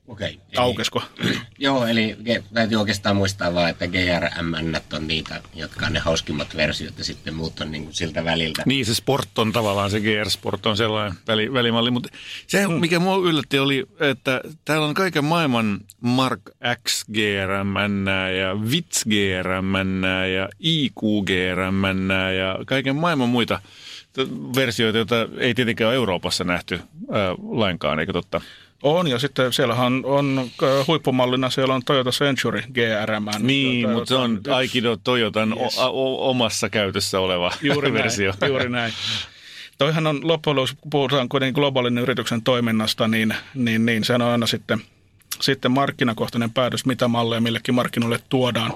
Okei. 0.07 0.27
eli- 0.29 0.39
Aukesko? 0.57 1.01
Joo, 1.59 1.85
eli 1.85 2.17
täytyy 2.53 2.77
oikeastaan 2.79 3.15
muistaa 3.15 3.53
vaan, 3.53 3.69
että 3.69 3.85
GRMN 3.87 4.77
on 4.93 5.07
niitä, 5.07 5.41
jotka 5.55 5.85
on 5.85 5.93
ne 5.93 5.99
hauskimmat 5.99 6.55
versiot 6.55 6.97
ja 6.97 7.03
sitten 7.03 7.33
muut 7.33 7.59
on 7.61 7.71
niin 7.71 7.83
kuin 7.83 7.93
siltä 7.93 8.25
väliltä. 8.25 8.63
Niin, 8.65 8.85
se 8.85 8.95
Sport 8.95 9.39
on 9.39 9.51
tavallaan, 9.51 9.91
se 9.91 9.99
GR 10.01 10.29
Sport 10.29 10.65
on 10.65 10.77
sellainen 10.77 11.17
väli, 11.27 11.53
välimalli, 11.53 11.91
mutta 11.91 12.09
se, 12.47 12.67
Mm. 12.67 12.73
mikä 12.73 12.99
mua 12.99 13.17
yllätti, 13.29 13.59
oli, 13.59 13.85
että 13.99 14.41
täällä 14.65 14.87
on 14.87 14.93
kaiken 14.93 15.25
maailman 15.25 15.79
Mark 16.01 16.41
X 16.87 17.05
GRM 17.13 18.07
ja 18.39 18.71
Vits 18.71 19.05
GRM 19.05 19.75
ja 20.35 20.49
IQ 20.59 20.95
GRM 21.25 22.09
ja 22.37 22.59
kaiken 22.65 22.95
maailman 22.95 23.29
muita 23.29 23.61
versioita, 24.55 24.97
joita 24.97 25.15
ei 25.37 25.53
tietenkään 25.53 25.87
ole 25.87 25.95
Euroopassa 25.95 26.43
nähty 26.43 26.75
äh, 26.75 26.81
lainkaan, 27.49 27.99
eikö 27.99 28.13
totta? 28.13 28.41
On, 28.83 29.07
ja 29.07 29.19
sitten 29.19 29.53
siellähän 29.53 30.01
on, 30.05 30.49
huippumallina, 30.87 31.49
siellä 31.49 31.75
on 31.75 31.81
Toyota 31.85 32.09
Century 32.11 32.61
GRM. 32.73 33.25
Niin, 33.39 33.85
Toyota- 33.85 33.93
mutta 33.93 34.09
se 34.09 34.15
on 34.15 34.41
Aikido 34.51 34.97
Toyotan 35.03 35.55
Yes. 35.61 35.77
o, 35.79 35.85
o, 35.85 36.29
omassa 36.29 36.69
käytössä 36.69 37.19
oleva 37.19 37.51
Juuri 37.61 37.93
versio. 37.93 38.33
näin, 38.41 38.49
juuri 38.51 38.69
näin. 38.69 38.93
Toihan 39.77 40.07
on 40.07 40.27
loppujen 40.27 40.55
lopuksi, 40.55 40.75
kun 40.81 40.89
puhutaan 40.89 41.29
kuitenkin 41.29 41.53
globaalin 41.61 41.97
yrityksen 41.97 42.41
toiminnasta, 42.41 43.07
niin, 43.07 43.35
niin, 43.55 43.85
niin 43.85 44.03
se 44.03 44.13
on 44.13 44.21
aina 44.21 44.47
sitten, 44.47 44.81
sitten 45.41 45.71
markkinakohtainen 45.71 46.51
päätös, 46.51 46.85
mitä 46.85 47.07
malleja 47.07 47.41
millekin 47.41 47.75
markkinoille 47.75 48.19
tuodaan. 48.29 48.71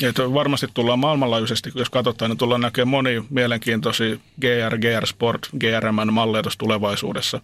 Ja 0.00 0.08
että 0.08 0.34
varmasti 0.34 0.66
tullaan 0.74 0.98
maailmanlaajuisesti, 0.98 1.70
jos 1.74 1.90
katsotaan, 1.90 2.30
niin 2.30 2.38
tullaan 2.38 2.60
näkemään 2.60 2.88
moni 2.88 3.24
mielenkiintoisia 3.30 4.16
GR, 4.40 4.78
GR 4.78 5.06
Sport, 5.06 5.48
GRM-malleja 5.58 6.42
tuossa 6.42 6.58
tulevaisuudessa. 6.58 7.40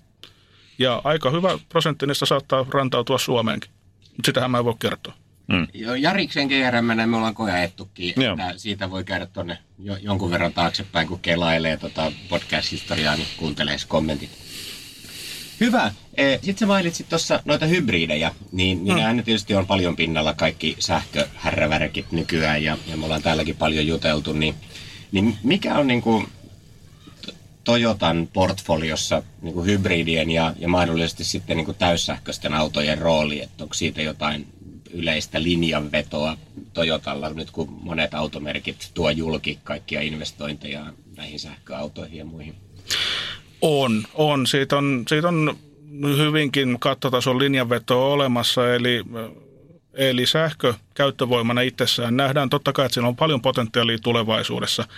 Ja 0.78 1.00
aika 1.04 1.30
hyvä 1.30 1.58
prosentti 1.68 2.06
niistä 2.06 2.26
saattaa 2.26 2.66
rantautua 2.70 3.18
Suomeenkin, 3.18 3.70
mutta 4.00 4.26
sitähän 4.26 4.50
mä 4.50 4.58
en 4.58 4.64
voi 4.64 4.74
kertoa. 4.78 5.14
Joo, 5.74 5.94
Jariksen 5.94 6.48
GRM 6.48 6.84
me 6.84 7.16
ollaan 7.16 7.34
kojaettukin, 7.34 8.14
Joo. 8.16 8.32
että 8.32 8.52
siitä 8.56 8.90
voi 8.90 9.04
käydä 9.04 9.26
tuonne 9.26 9.58
jo, 9.78 9.96
jonkun 9.96 10.30
verran 10.30 10.52
taaksepäin, 10.52 11.08
kun 11.08 11.20
kelailee 11.20 11.76
tota 11.76 12.12
podcast-historiaa, 12.28 13.16
niin 13.16 13.28
kuuntelee 13.36 13.76
kommentit. 13.88 14.30
Hyvä. 15.60 15.92
Sitten 16.32 16.58
sä 16.58 16.66
mainitsit 16.66 17.08
tuossa 17.08 17.42
noita 17.44 17.66
hybridejä, 17.66 18.32
niin, 18.52 18.84
niin 18.84 18.96
mm. 18.96 19.02
nämä 19.02 19.22
tietysti 19.22 19.54
on 19.54 19.66
paljon 19.66 19.96
pinnalla 19.96 20.34
kaikki 20.34 20.76
sähköhärrävärkit 20.78 22.12
nykyään 22.12 22.62
ja, 22.62 22.78
ja 22.86 22.96
me 22.96 23.04
ollaan 23.04 23.22
täälläkin 23.22 23.56
paljon 23.56 23.86
juteltu, 23.86 24.32
niin, 24.32 24.54
niin 25.12 25.38
mikä 25.42 25.74
on 25.74 25.86
niin 25.86 26.02
kuin 26.02 26.28
Toyotan 27.66 28.28
portfoliossa 28.32 29.22
niin 29.42 29.54
kuin 29.54 29.66
hybridien 29.66 30.30
ja, 30.30 30.54
ja 30.58 30.68
mahdollisesti 30.68 31.24
sitten 31.24 31.56
niin 31.56 31.64
kuin 31.64 31.76
täyssähköisten 31.76 32.54
autojen 32.54 32.98
rooli, 32.98 33.40
että 33.42 33.64
onko 33.64 33.74
siitä 33.74 34.02
jotain 34.02 34.46
yleistä 34.92 35.42
linjanvetoa 35.42 36.36
Toyotalla 36.72 37.30
nyt 37.30 37.50
kun 37.50 37.78
monet 37.82 38.14
automerkit 38.14 38.90
tuo 38.94 39.10
julki 39.10 39.58
kaikkia 39.64 40.00
investointeja 40.00 40.86
näihin 41.16 41.40
sähköautoihin 41.40 42.18
ja 42.18 42.24
muihin? 42.24 42.54
On, 43.60 44.04
on. 44.14 44.46
Siitä 44.46 44.76
on, 44.78 45.04
siitä 45.08 45.28
on 45.28 45.56
hyvinkin 46.16 46.80
kattotason 46.80 47.38
linjanveto 47.38 48.12
olemassa, 48.12 48.74
eli, 48.74 49.02
eli 49.94 50.26
sähkö 50.26 50.74
käyttövoimana 50.94 51.60
itsessään 51.60 52.16
nähdään 52.16 52.50
totta 52.50 52.72
kai, 52.72 52.86
että 52.86 52.94
siinä 52.94 53.08
on 53.08 53.16
paljon 53.16 53.42
potentiaalia 53.42 53.98
tulevaisuudessa. 53.98 54.88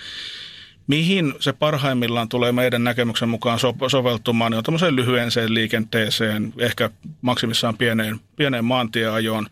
Mihin 0.88 1.35
se 1.40 1.53
parhaimmillaan 1.53 2.29
tulee 2.29 2.53
meidän 2.53 2.85
näkemyksen 2.85 3.29
mukaan 3.29 3.59
so- 3.59 3.88
soveltumaan, 3.88 4.53
niin 4.53 4.59
on 4.59 4.64
tämmöiseen 4.64 4.96
lyhyenseen 4.96 5.55
liikenteeseen, 5.55 6.53
ehkä 6.59 6.90
maksimissaan 7.22 7.77
pieneen, 7.77 8.20
pieneen 8.37 8.64
maantieajoon, 8.64 9.46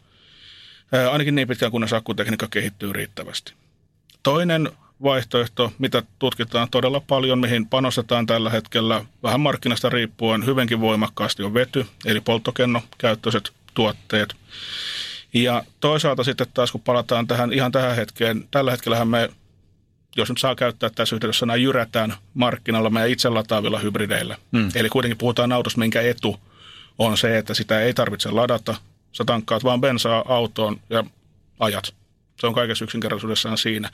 Ää, 0.93 1.11
ainakin 1.11 1.35
niin 1.35 1.49
pitkään, 1.49 1.73
kunnes 1.73 1.93
akkutekniikka 1.93 2.49
kehittyy 2.51 2.93
riittävästi. 2.93 3.53
Toinen 4.23 4.71
vaihtoehto, 5.03 5.73
mitä 5.79 6.03
tutkitaan 6.19 6.69
todella 6.71 7.01
paljon, 7.01 7.39
mihin 7.39 7.67
panostetaan 7.67 8.27
tällä 8.27 8.51
hetkellä 8.51 9.05
vähän 9.23 9.41
markkinasta 9.41 9.89
riippuen 9.89 10.47
hyvinkin 10.47 10.81
voimakkaasti 10.81 11.43
on 11.43 11.55
vety, 11.55 11.87
eli 12.05 12.21
polttokennokäyttöiset 12.21 13.53
tuotteet. 13.75 14.35
Ja 15.35 15.65
toisaalta 15.81 16.25
sitten 16.25 16.47
taas, 16.55 16.73
kun 16.73 16.81
palataan 16.81 17.27
tähän 17.27 17.53
ihan 17.53 17.73
tähän 17.73 17.97
hetkeen, 17.97 18.49
tällä 18.51 18.71
hetkellähän 18.71 19.09
me, 19.09 19.31
jos 20.17 20.29
nyt 20.29 20.39
saa 20.39 20.55
käyttää 20.55 20.91
tässä 20.91 21.17
yhteydessä, 21.17 21.47
nämä 21.47 21.57
jyrätään 21.57 22.15
markkinalla 22.35 22.91
meidän 22.91 23.11
itse 23.11 23.29
lataavilla 23.29 23.79
hybrideillä. 23.79 24.37
Mm. 24.53 24.71
Eli 24.75 24.89
kuitenkin 24.89 25.19
puhutaan 25.19 25.53
autosta, 25.53 25.79
minkä 25.79 26.03
etu 26.03 26.41
on 26.99 27.17
se, 27.17 27.39
että 27.39 27.55
sitä 27.55 27.81
ei 27.81 27.95
tarvitse 27.95 28.31
ladata. 28.31 28.75
Sä 29.13 29.25
tankkaat 29.25 29.65
vaan 29.65 29.81
bensaa 29.81 30.25
autoon 30.29 30.81
ja 30.91 31.05
ajat. 31.61 31.95
Se 32.41 32.47
on 32.47 32.55
kaikessa 32.55 32.85
yksinkertaisuudessaan 32.85 33.59
siinä. 33.59 33.91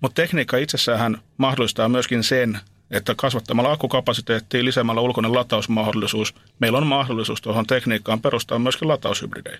Mutta 0.00 0.22
tekniikka 0.22 0.56
itsessään 0.56 1.18
mahdollistaa 1.36 1.88
myöskin 1.88 2.24
sen, 2.24 2.58
että 2.90 3.14
kasvattamalla 3.16 3.72
akkukapasiteettia, 3.72 4.64
lisäämällä 4.64 5.00
ulkoinen 5.00 5.34
latausmahdollisuus, 5.34 6.34
meillä 6.58 6.78
on 6.78 6.86
mahdollisuus 6.86 7.42
tuohon 7.42 7.66
tekniikkaan 7.66 8.20
perustaa 8.20 8.58
myöskin 8.58 8.88
lataushybridejä. 8.88 9.58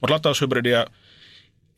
Mutta 0.00 0.14
lataushybridiä 0.14 0.86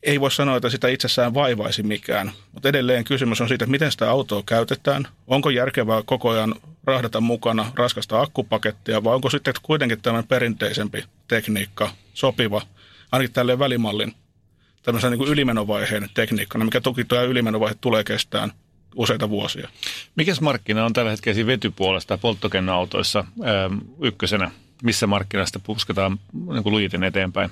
ei 0.03 0.19
voi 0.19 0.31
sanoa, 0.31 0.57
että 0.57 0.69
sitä 0.69 0.87
itsessään 0.87 1.33
vaivaisi 1.33 1.83
mikään, 1.83 2.31
mutta 2.51 2.69
edelleen 2.69 3.03
kysymys 3.03 3.41
on 3.41 3.47
siitä, 3.47 3.65
että 3.65 3.71
miten 3.71 3.91
sitä 3.91 4.09
autoa 4.09 4.43
käytetään. 4.45 5.07
Onko 5.27 5.49
järkevää 5.49 6.01
koko 6.05 6.29
ajan 6.29 6.55
rahdata 6.83 7.21
mukana 7.21 7.71
raskasta 7.75 8.21
akkupakettia 8.21 9.03
vai 9.03 9.15
onko 9.15 9.29
sitten 9.29 9.53
kuitenkin 9.63 10.01
tämän 10.01 10.27
perinteisempi 10.27 11.03
tekniikka 11.27 11.91
sopiva, 12.13 12.61
ainakin 13.11 13.33
tälle 13.33 13.59
välimallin 13.59 14.13
tämmöisen 14.83 15.11
niin 15.11 15.27
ylimenovaiheen 15.27 16.09
tekniikkana, 16.13 16.65
mikä 16.65 16.81
toki 16.81 17.05
tuo 17.05 17.23
ylimenovaihe 17.23 17.75
tulee 17.81 18.03
kestään 18.03 18.51
useita 18.95 19.29
vuosia. 19.29 19.69
Mikäs 20.15 20.41
markkina 20.41 20.85
on 20.85 20.93
tällä 20.93 21.11
hetkellä 21.11 21.45
vetypuolesta 21.45 22.17
polttokennoautoissa 22.17 23.25
ykkösenä? 24.01 24.51
Missä 24.83 25.07
markkinasta 25.07 25.59
pusketaan 25.59 26.19
niin 26.53 26.63
kuin 26.63 26.73
lujiten 26.73 27.03
eteenpäin? 27.03 27.49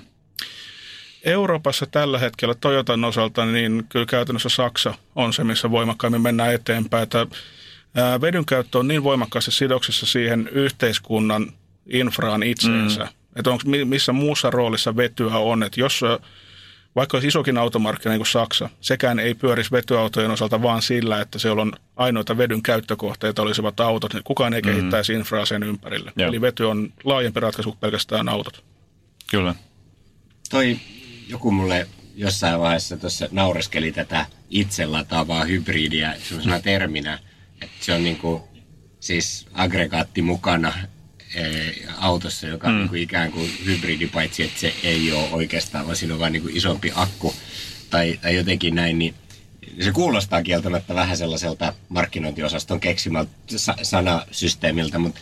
Euroopassa 1.28 1.86
tällä 1.86 2.18
hetkellä 2.18 2.54
Toyotan 2.54 3.04
osalta, 3.04 3.46
niin 3.46 3.84
kyllä 3.88 4.06
käytännössä 4.06 4.48
Saksa 4.48 4.94
on 5.16 5.32
se, 5.32 5.44
missä 5.44 5.70
voimakkaimmin 5.70 6.22
mennään 6.22 6.54
eteenpäin. 6.54 7.02
Että 7.02 7.26
vedyn 8.20 8.46
käyttö 8.46 8.78
on 8.78 8.88
niin 8.88 9.04
voimakkaasti 9.04 9.50
sidoksissa 9.50 10.06
siihen 10.06 10.48
yhteiskunnan 10.52 11.52
infraan 11.86 12.42
itseensä, 12.42 13.04
mm. 13.04 13.10
että 13.36 13.50
onko, 13.50 13.62
missä 13.84 14.12
muussa 14.12 14.50
roolissa 14.50 14.96
vetyä 14.96 15.36
on. 15.38 15.62
Että 15.62 15.80
jos 15.80 16.00
vaikka 16.96 17.16
olisi 17.16 17.28
isokin 17.28 17.58
automarkkina 17.58 18.12
niin 18.12 18.18
kuin 18.18 18.26
Saksa, 18.26 18.70
sekään 18.80 19.18
ei 19.18 19.34
pyörisi 19.34 19.70
vetyautojen 19.70 20.30
osalta 20.30 20.62
vaan 20.62 20.82
sillä, 20.82 21.20
että 21.20 21.38
siellä 21.38 21.62
on 21.62 21.72
ainoita 21.96 22.38
vedyn 22.38 22.62
käyttökohteita 22.62 23.42
olisivat 23.42 23.80
autot, 23.80 24.14
niin 24.14 24.24
kukaan 24.24 24.54
ei 24.54 24.62
kehittäisi 24.62 25.12
infraa 25.12 25.44
sen 25.44 25.62
ympärille. 25.62 26.12
Joo. 26.16 26.28
Eli 26.28 26.40
vety 26.40 26.64
on 26.64 26.92
laajempi 27.04 27.40
ratkaisu 27.40 27.70
kuin 27.70 27.80
pelkästään 27.80 28.28
autot. 28.28 28.64
Kyllä. 29.30 29.54
Toi 30.50 30.78
joku 31.28 31.50
mulle 31.50 31.88
jossain 32.16 32.60
vaiheessa 32.60 32.96
tuossa 32.96 33.28
naureskeli 33.30 33.92
tätä 33.92 34.26
itse 34.50 34.86
lataavaa 34.86 35.44
hybridiä 35.44 36.14
sellaisena 36.28 36.60
terminä, 36.60 37.18
että 37.62 37.84
se 37.84 37.92
on 37.94 38.04
niinku 38.04 38.48
siis 39.00 39.46
aggregaatti 39.52 40.22
mukana 40.22 40.72
eh, 41.34 41.74
autossa, 41.98 42.46
joka 42.46 42.66
on 42.68 42.74
Mm. 42.74 42.78
niinku 42.78 42.94
ikään 42.94 43.32
kuin 43.32 43.50
hybridi, 43.64 44.06
paitsi 44.06 44.42
että 44.42 44.60
se 44.60 44.74
ei 44.82 45.12
ole 45.12 45.28
oikeastaan, 45.32 45.84
vaan 45.86 45.96
siinä 45.96 46.14
on 46.14 46.20
vain 46.20 46.32
niinku 46.32 46.48
isompi 46.52 46.92
akku 46.94 47.34
tai, 47.90 48.18
tai 48.22 48.34
jotenkin 48.34 48.74
näin, 48.74 48.98
niin 48.98 49.14
se 49.80 49.92
kuulostaa 49.92 50.42
kieltämättä 50.42 50.94
vähän 50.94 51.16
sellaiselta 51.16 51.72
markkinointiosaston 51.88 52.80
keksimältä 52.80 53.30
sa- 53.56 53.76
sanasysteemiltä, 53.82 54.98
mutta, 54.98 55.20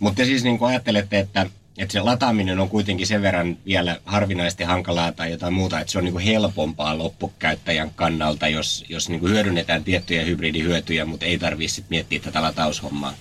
mutta 0.00 0.24
siis 0.24 0.44
niin 0.44 0.58
kuin 0.58 0.68
ajattelette, 0.68 1.18
että, 1.18 1.46
että 1.78 1.92
se 1.92 2.00
lataaminen 2.00 2.60
on 2.60 2.68
kuitenkin 2.68 3.06
sen 3.06 3.22
verran 3.22 3.56
vielä 3.66 3.96
harvinaisesti 4.04 4.64
hankalaa 4.64 5.12
tai 5.12 5.30
jotain 5.30 5.54
muuta, 5.54 5.80
että 5.80 5.92
se 5.92 5.98
on 5.98 6.04
niin 6.04 6.12
kuin 6.12 6.24
helpompaa 6.24 6.98
loppukäyttäjän 6.98 7.90
kannalta, 7.90 8.48
jos, 8.48 8.84
jos 8.88 9.08
niin 9.08 9.20
kuin 9.20 9.32
hyödynnetään 9.32 9.84
tiettyjä 9.84 10.22
hybridihyötyjä, 10.22 11.04
mutta 11.04 11.26
ei 11.26 11.38
tarvitse 11.38 11.74
sit 11.74 11.90
miettiä 11.90 12.20
tätä 12.20 12.42
lataushommaa. 12.42 13.14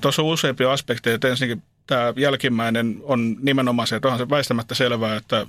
Tuossa 0.00 0.22
on 0.22 0.28
useampia 0.28 0.72
aspekteja. 0.72 1.18
Ensinnäkin 1.30 1.62
tämä 1.86 2.12
jälkimmäinen 2.16 2.96
on 3.02 3.36
nimenomaan 3.40 3.88
se, 3.88 3.96
että 3.96 4.08
onhan 4.08 4.18
se 4.18 4.30
väistämättä 4.30 4.74
selvää, 4.74 5.16
että 5.16 5.46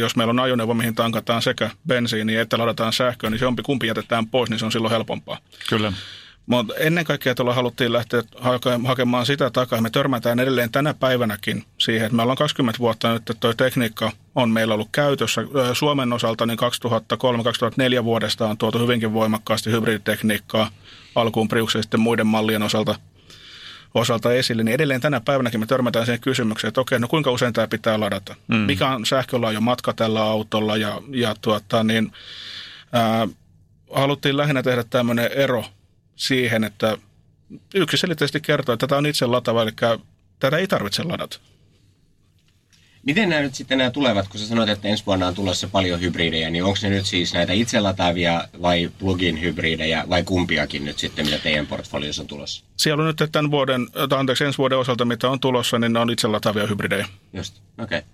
jos 0.00 0.16
meillä 0.16 0.30
on 0.30 0.40
ajoneuvo, 0.40 0.74
mihin 0.74 0.94
tankataan 0.94 1.42
sekä 1.42 1.70
bensiini 1.86 2.36
että 2.36 2.58
ladataan 2.58 2.92
sähköä, 2.92 3.30
niin 3.30 3.38
se 3.38 3.44
jompi 3.44 3.62
kumpi 3.62 3.86
jätetään 3.86 4.26
pois, 4.26 4.50
niin 4.50 4.58
se 4.58 4.64
on 4.64 4.72
silloin 4.72 4.92
helpompaa. 4.92 5.38
Kyllä. 5.68 5.92
Mutta 6.46 6.74
ennen 6.74 7.04
kaikkea 7.04 7.34
tuolla 7.34 7.54
haluttiin 7.54 7.92
lähteä 7.92 8.22
hake- 8.36 8.86
hakemaan 8.86 9.26
sitä 9.26 9.50
takaa. 9.50 9.80
Me 9.80 9.90
törmätään 9.90 10.40
edelleen 10.40 10.70
tänä 10.70 10.94
päivänäkin 10.94 11.64
siihen, 11.78 12.06
että 12.06 12.16
me 12.16 12.22
ollaan 12.22 12.38
20 12.38 12.78
vuotta 12.78 13.12
nyt, 13.12 13.16
että 13.16 13.34
tuo 13.40 13.54
tekniikka 13.54 14.12
on 14.34 14.50
meillä 14.50 14.74
ollut 14.74 14.88
käytössä. 14.92 15.42
Suomen 15.72 16.12
osalta 16.12 16.46
niin 16.46 16.58
2003-2004 18.00 18.04
vuodesta 18.04 18.48
on 18.48 18.58
tuotu 18.58 18.78
hyvinkin 18.78 19.12
voimakkaasti 19.12 19.70
hybriditekniikkaa 19.70 20.70
alkuun 21.14 21.48
Priuksen 21.48 21.82
sitten 21.82 22.00
muiden 22.00 22.26
mallien 22.26 22.62
osalta 22.62 22.94
osalta 23.94 24.32
esille, 24.32 24.62
niin 24.62 24.74
edelleen 24.74 25.00
tänä 25.00 25.20
päivänäkin 25.20 25.60
me 25.60 25.66
törmätään 25.66 26.06
siihen 26.06 26.20
kysymykseen, 26.20 26.68
että 26.68 26.80
okei, 26.80 26.98
no 26.98 27.08
kuinka 27.08 27.30
usein 27.30 27.52
tämä 27.52 27.68
pitää 27.68 28.00
ladata? 28.00 28.34
Mm. 28.48 28.56
Mikä 28.56 28.88
on 28.88 29.06
sähkölaajo 29.06 29.60
matka 29.60 29.92
tällä 29.92 30.22
autolla 30.22 30.76
ja, 30.76 31.02
ja 31.10 31.34
tuota, 31.40 31.84
niin, 31.84 32.12
ää, 32.92 33.28
haluttiin 33.94 34.36
lähinnä 34.36 34.62
tehdä 34.62 34.84
tämmöinen 34.90 35.30
ero 35.32 35.64
siihen, 36.20 36.64
että 36.64 36.98
yksiselitteisesti 37.74 38.40
kertoo, 38.40 38.72
että 38.72 38.86
tämä 38.86 38.98
on 38.98 39.06
itse 39.06 39.26
latava, 39.26 39.62
eli 39.62 39.72
tätä 40.38 40.56
ei 40.56 40.66
tarvitse 40.66 41.02
ladata. 41.02 41.40
Miten 43.02 43.28
nämä 43.28 43.42
nyt 43.42 43.54
sitten 43.54 43.78
nämä 43.78 43.90
tulevat, 43.90 44.28
kun 44.28 44.40
sä 44.40 44.46
sanoit, 44.46 44.68
että 44.68 44.88
ensi 44.88 45.06
vuonna 45.06 45.26
on 45.26 45.34
tulossa 45.34 45.68
paljon 45.68 46.00
hybridejä, 46.00 46.50
niin 46.50 46.64
onko 46.64 46.78
ne 46.82 46.90
nyt 46.90 47.06
siis 47.06 47.34
näitä 47.34 47.52
itselataavia 47.52 48.48
vai 48.62 48.90
plugin 48.98 49.40
hybridejä 49.40 50.04
vai 50.08 50.22
kumpiakin 50.22 50.84
nyt 50.84 50.98
sitten, 50.98 51.24
mitä 51.24 51.38
teidän 51.38 51.66
portfoliossa 51.66 52.22
on 52.22 52.28
tulossa? 52.28 52.64
Siellä 52.76 53.02
on 53.02 53.06
nyt 53.06 53.32
tämän 53.32 53.50
vuoden, 53.50 53.86
anteeksi 54.16 54.44
ensi 54.44 54.58
vuoden 54.58 54.78
osalta, 54.78 55.04
mitä 55.04 55.28
on 55.30 55.40
tulossa, 55.40 55.78
niin 55.78 55.92
ne 55.92 55.98
on 55.98 56.10
itselataavia 56.10 56.66
hybridejä. 56.66 57.08
Just, 57.32 57.62
okei. 57.78 57.98
Okay. 57.98 58.10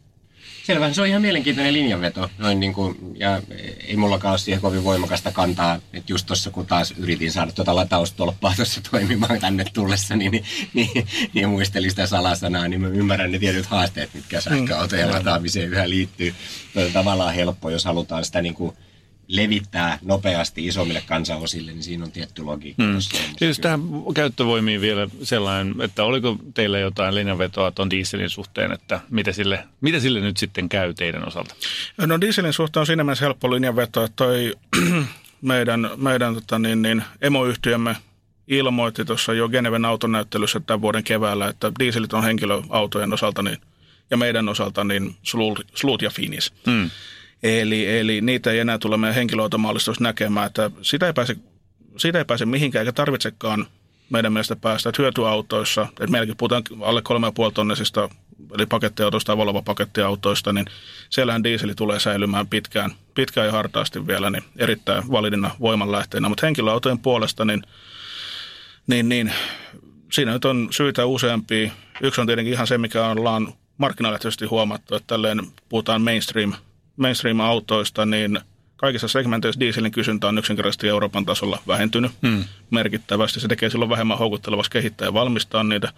Selvä, 0.67 0.93
se 0.93 1.01
on 1.01 1.07
ihan 1.07 1.23
mielenkiintoinen 1.23 1.73
linjanveto. 1.73 2.31
Noin 2.39 2.61
niin 2.61 2.73
kuin, 2.73 2.97
ja 3.15 3.43
ei 3.87 3.97
mullakaan 3.97 4.33
ole 4.33 4.39
siihen 4.39 4.61
kovin 4.61 4.85
voimakasta 4.85 5.33
kantaa, 5.33 5.75
että 5.93 6.13
just 6.13 6.27
tuossa 6.27 6.51
kun 6.51 6.67
taas 6.67 6.95
yritin 6.97 7.33
saada 7.33 7.53
tuota 7.53 7.75
lataustolppaa 7.75 8.53
tuossa 8.57 8.81
toimimaan 8.91 9.41
tänne 9.41 9.65
tullessa, 9.75 10.17
niin, 10.17 10.33
niin, 10.33 10.45
niin, 10.75 11.07
niin 11.35 11.49
muistelin 11.49 11.91
sitä 11.91 12.07
salasanaa, 12.07 12.69
niin 12.69 12.81
mä 12.81 12.89
ymmärrän 12.89 13.33
ne 13.33 13.39
tietyt 13.39 13.67
haasteet, 13.67 14.15
mitkä 14.15 14.41
sähköautojen 14.41 15.09
mm. 15.09 15.15
lataamiseen 15.15 15.69
yhä 15.69 15.91
liittyy. 15.91 16.35
Tuo 16.73 16.83
on 16.83 16.93
tavallaan 16.93 17.35
helppo, 17.35 17.71
jos 17.71 17.85
halutaan 17.85 18.25
sitä 18.25 18.43
niin 18.43 18.55
kuin 18.55 18.77
levittää 19.29 19.99
nopeasti 20.03 20.67
isommille 20.67 21.03
kansanosille, 21.07 21.73
niin 21.73 21.83
siinä 21.83 22.05
on 22.05 22.13
tietty 22.13 22.43
logiikka. 22.43 22.83
Hmm. 22.83 23.01
Siis 23.39 23.59
tähän 23.59 23.81
käyttövoimiin 24.15 24.81
vielä 24.81 25.09
sellainen, 25.23 25.75
että 25.81 26.05
oliko 26.05 26.37
teillä 26.55 26.79
jotain 26.79 27.15
linjanvetoa 27.15 27.71
tuon 27.71 27.91
dieselin 27.91 28.31
suhteen, 28.31 28.73
että 28.73 29.01
mitä 29.11 29.33
sille, 29.33 29.65
mitä 29.81 30.01
sille 30.01 30.21
nyt 30.21 30.37
sitten 30.37 30.69
käy 30.69 30.95
teidän 30.95 31.29
osalta? 31.29 31.55
No 32.07 32.21
dieselin 32.21 32.53
suhteen 32.53 32.81
on 32.81 32.87
siinä 32.87 33.05
mielessä 33.05 33.25
helppo 33.25 33.51
linjanveto, 33.51 34.05
että 34.05 34.17
toi 34.17 34.55
meidän, 35.43 35.91
meidän 35.97 36.35
tota 36.35 36.59
niin, 36.59 36.83
niin, 36.83 37.03
emoyhtiömme 37.23 37.97
ilmoitti 38.49 39.05
tuossa 39.05 39.35
jo 39.35 39.49
Geneven 39.49 39.85
autonäyttelyssä 39.85 40.61
tämän 40.61 40.81
vuoden 40.81 41.05
keväällä, 41.05 41.49
että 41.49 41.73
dieselit 41.79 42.13
on 42.13 42.25
henkilöautojen 42.25 43.13
osalta 43.13 43.43
niin, 43.43 43.59
ja 44.11 44.17
meidän 44.17 44.49
osalta 44.49 44.85
niin 44.85 45.17
slut 45.75 46.03
ja 46.03 46.11
finis. 46.11 46.53
Hmm. 46.67 46.91
Eli, 47.47 47.99
eli 47.99 48.21
niitä 48.21 48.51
ei 48.51 48.59
enää 48.59 48.79
tule 48.79 48.97
meidän 48.97 49.15
henkilöautomallistossa 49.15 50.03
näkemään, 50.03 50.47
että 50.47 50.71
sitä 50.83 51.07
ei 51.07 51.13
pääse, 51.13 51.37
sitä 51.97 52.19
ei 52.19 52.25
pääse 52.25 52.47
mihinkään 52.47 52.81
eikä 52.81 52.93
tarvitsekaan 52.93 53.67
meidän 54.11 54.33
mielestä 54.33 54.57
päästä. 54.57 54.89
Että 54.89 55.03
hyötyautoissa, 55.03 55.83
että 55.91 56.07
meilläkin 56.07 56.37
puhutaan 56.37 56.63
alle 56.81 57.03
3,5 57.49 57.53
tonnisista, 57.55 58.09
eli 58.59 58.67
pakettiautoista 58.67 59.27
tai 59.27 59.37
Volvo-pakettiautoista, 59.37 60.53
niin 60.53 60.67
siellähän 61.11 61.45
diiseli 61.45 61.75
tulee 61.75 62.01
säilymään 62.01 62.47
pitkään, 62.47 62.91
pitkään 63.15 63.47
ja 63.47 63.53
hartaasti 63.53 64.07
vielä, 64.07 64.31
niin 64.31 64.45
erittäin 64.57 65.11
validina 65.11 65.51
voimanlähteenä. 65.61 66.29
Mutta 66.29 66.47
henkilöautojen 66.47 66.99
puolesta, 66.99 67.45
niin, 67.45 67.63
niin, 68.87 69.09
niin 69.09 69.33
siinä 70.13 70.33
nyt 70.33 70.45
on 70.45 70.69
syitä 70.71 71.07
useampia. 71.07 71.71
Yksi 72.03 72.21
on 72.21 72.27
tietenkin 72.27 72.55
ihan 72.55 72.67
se, 72.67 72.79
mikä 72.79 73.07
ollaan 73.07 73.53
markkinalähtöisesti 73.79 74.47
huomattu, 74.47 74.95
että 74.95 75.07
tälleen 75.07 75.41
puhutaan 75.69 76.03
mainstream 76.03 76.53
mainstream-autoista, 76.97 78.07
niin 78.07 78.41
kaikissa 78.77 79.09
segmenteissä 79.09 79.61
dieselin 79.61 79.93
kysyntä 79.93 80.29
on 80.29 80.39
yksinkertaisesti 80.39 80.89
Euroopan 80.89 81.27
tasolla 81.27 81.63
vähentynyt 81.67 82.13
hmm. 82.23 82.45
merkittävästi. 82.71 83.41
Se 83.41 83.49
tekee 83.49 83.71
silloin 83.71 83.91
vähemmän 83.91 84.19
houkuttelevasti 84.19 84.73
kehittää 84.73 85.07
ja 85.07 85.15
valmistaa 85.15 85.65
niitä. 85.65 85.93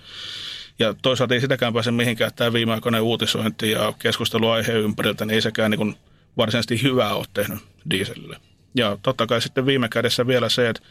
Ja 0.79 0.95
toisaalta 1.03 1.35
ei 1.35 1.41
sitäkään 1.41 1.73
pääse 1.73 1.91
mihinkään 1.91 2.31
tämä 2.37 2.53
viimeaikainen 2.53 3.03
uutisointi 3.03 3.71
ja 3.71 3.93
keskustelu 3.99 4.51
aiheen 4.51 4.81
ympäriltä, 4.81 5.25
niin 5.25 5.35
ei 5.35 5.43
sekään 5.43 5.71
niin 5.71 5.97
varsinaisesti 6.37 6.83
hyvää 6.83 7.15
ole 7.15 7.27
tehnyt 7.35 7.59
dieselille. 7.91 8.37
Ja 8.75 8.99
totta 9.03 9.27
kai 9.27 9.43
sitten 9.43 9.67
viime 9.67 9.89
kädessä 9.89 10.27
vielä 10.27 10.49
se, 10.49 10.69
että 10.69 10.83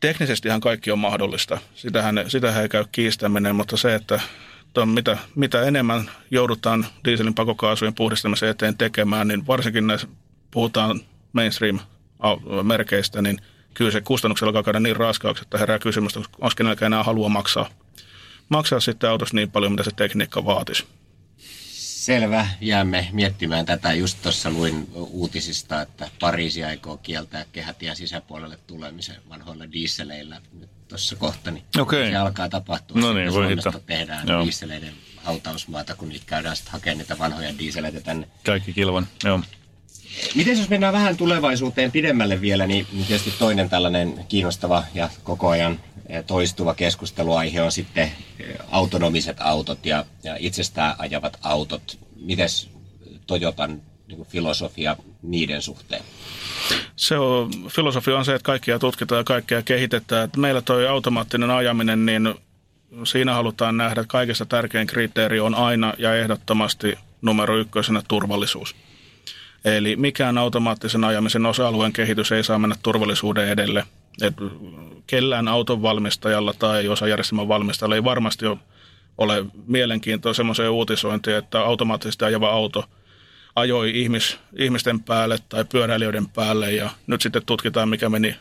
teknisestihan 0.00 0.60
kaikki 0.60 0.90
on 0.90 0.98
mahdollista. 0.98 1.58
Sitähän, 1.74 2.24
sitähän 2.28 2.62
ei 2.62 2.68
käy 2.68 2.84
kiistäminen, 2.92 3.56
mutta 3.56 3.76
se, 3.76 3.94
että 3.94 4.20
on 4.76 4.88
mitä, 4.88 5.18
mitä 5.34 5.62
enemmän 5.62 6.10
joudutaan 6.30 6.86
dieselin 7.04 7.34
pakokaasujen 7.34 7.94
puhdistamisen 7.94 8.48
eteen 8.48 8.76
tekemään, 8.76 9.28
niin 9.28 9.46
varsinkin 9.46 9.86
näissä 9.86 10.08
puhutaan 10.50 11.00
mainstream-merkeistä, 11.32 13.22
niin 13.22 13.38
kyllä 13.74 13.90
se 13.90 14.00
kustannuksella 14.00 14.48
alkaa 14.48 14.62
käydä 14.62 14.80
niin 14.80 14.96
raskaaksi, 14.96 15.42
että 15.42 15.58
herää 15.58 15.78
kysymys, 15.78 16.16
onko 16.16 16.50
kenelläkään 16.56 16.92
enää 16.92 17.02
halua 17.02 17.28
maksaa, 17.28 17.68
maksaa 18.48 18.80
sitten 18.80 19.10
autossa 19.10 19.36
niin 19.36 19.50
paljon, 19.50 19.72
mitä 19.72 19.84
se 19.84 19.90
tekniikka 19.96 20.44
vaatisi. 20.44 20.84
Selvä, 22.00 22.46
jäämme 22.60 23.08
miettimään 23.12 23.66
tätä. 23.66 23.92
Just 23.92 24.18
tuossa 24.22 24.50
luin 24.50 24.88
uutisista, 24.94 25.82
että 25.82 26.10
Pariisi 26.20 26.64
aikoo 26.64 26.96
kieltää 26.96 27.44
kehätien 27.52 27.96
sisäpuolelle 27.96 28.58
tulemisen 28.66 29.16
vanhoilla 29.28 29.72
dieseleillä 29.72 30.40
nyt 30.60 30.70
tuossa 30.90 31.16
kohta. 31.16 31.50
Niin 31.50 31.64
okay. 31.78 32.10
Se 32.10 32.16
alkaa 32.16 32.48
tapahtua. 32.48 33.00
No 33.00 33.12
niin, 33.12 33.32
voi 33.32 33.44
Suomesta 33.44 33.80
tehdään 33.86 34.28
Joo. 34.28 34.44
dieseleiden 34.44 34.92
hautausmaata, 35.16 35.94
kun 35.94 36.08
niitä 36.08 36.24
käydään 36.26 36.56
sitten 36.56 36.72
hakemaan 36.72 36.98
niitä 36.98 37.18
vanhoja 37.18 37.58
dieseleitä 37.58 38.00
tänne. 38.00 38.28
Kaikki 38.44 38.72
kilvan, 38.72 39.06
joo. 39.24 39.40
Miten 40.34 40.58
jos 40.58 40.68
mennään 40.68 40.92
vähän 40.92 41.16
tulevaisuuteen 41.16 41.92
pidemmälle 41.92 42.40
vielä, 42.40 42.66
niin 42.66 42.86
tietysti 43.06 43.34
toinen 43.38 43.68
tällainen 43.68 44.24
kiinnostava 44.28 44.84
ja 44.94 45.10
koko 45.24 45.48
ajan 45.48 45.80
toistuva 46.26 46.74
keskusteluaihe 46.74 47.62
on 47.62 47.72
sitten 47.72 48.12
autonomiset 48.70 49.36
autot 49.40 49.86
ja, 49.86 50.04
ja 50.22 50.36
itsestään 50.38 50.94
ajavat 50.98 51.38
autot. 51.42 51.98
Mites 52.16 52.70
Toyotan 53.26 53.82
niin 54.08 54.26
filosofia 54.26 54.96
niiden 55.22 55.62
suhteen? 55.62 56.02
Se 56.96 57.18
on, 57.18 57.50
filosofia 57.68 58.18
on 58.18 58.24
se, 58.24 58.34
että 58.34 58.46
kaikkia 58.46 58.78
tutkitaan 58.78 59.18
ja 59.18 59.24
kaikkea 59.24 59.62
kehitetään. 59.62 60.24
Että 60.24 60.40
meillä 60.40 60.62
tuo 60.62 60.76
automaattinen 60.88 61.50
ajaminen, 61.50 62.06
niin 62.06 62.34
siinä 63.04 63.34
halutaan 63.34 63.76
nähdä, 63.76 64.00
että 64.00 64.12
kaikista 64.12 64.46
tärkein 64.46 64.86
kriteeri 64.86 65.40
on 65.40 65.54
aina 65.54 65.94
ja 65.98 66.16
ehdottomasti 66.16 66.98
numero 67.22 67.56
ykkösenä 67.58 68.02
turvallisuus. 68.08 68.76
Eli 69.64 69.96
mikään 69.96 70.38
automaattisen 70.38 71.04
ajamisen 71.04 71.46
osa-alueen 71.46 71.92
kehitys 71.92 72.32
ei 72.32 72.44
saa 72.44 72.58
mennä 72.58 72.76
turvallisuuden 72.82 73.48
edelle. 73.48 73.84
Et 74.22 74.34
kellään 75.06 75.48
auton 75.48 75.82
valmistajalla 75.82 76.54
tai 76.58 76.88
osajärjestelmän 76.88 77.48
valmistajalla 77.48 77.94
ei 77.94 78.04
varmasti 78.04 78.46
ole 79.18 79.44
mielenkiintoa 79.66 80.34
semmoiseen 80.34 80.70
uutisointiin, 80.70 81.36
että 81.36 81.60
automaattisesti 81.60 82.24
ajava 82.24 82.50
auto 82.50 82.84
ajoi 83.56 84.00
ihmis, 84.00 84.38
ihmisten 84.58 85.00
päälle 85.00 85.38
tai 85.48 85.64
pyöräilijöiden 85.64 86.28
päälle 86.28 86.72
ja 86.72 86.90
nyt 87.06 87.22
sitten 87.22 87.46
tutkitaan, 87.46 87.88
mikä 87.88 88.08
meni 88.08 88.36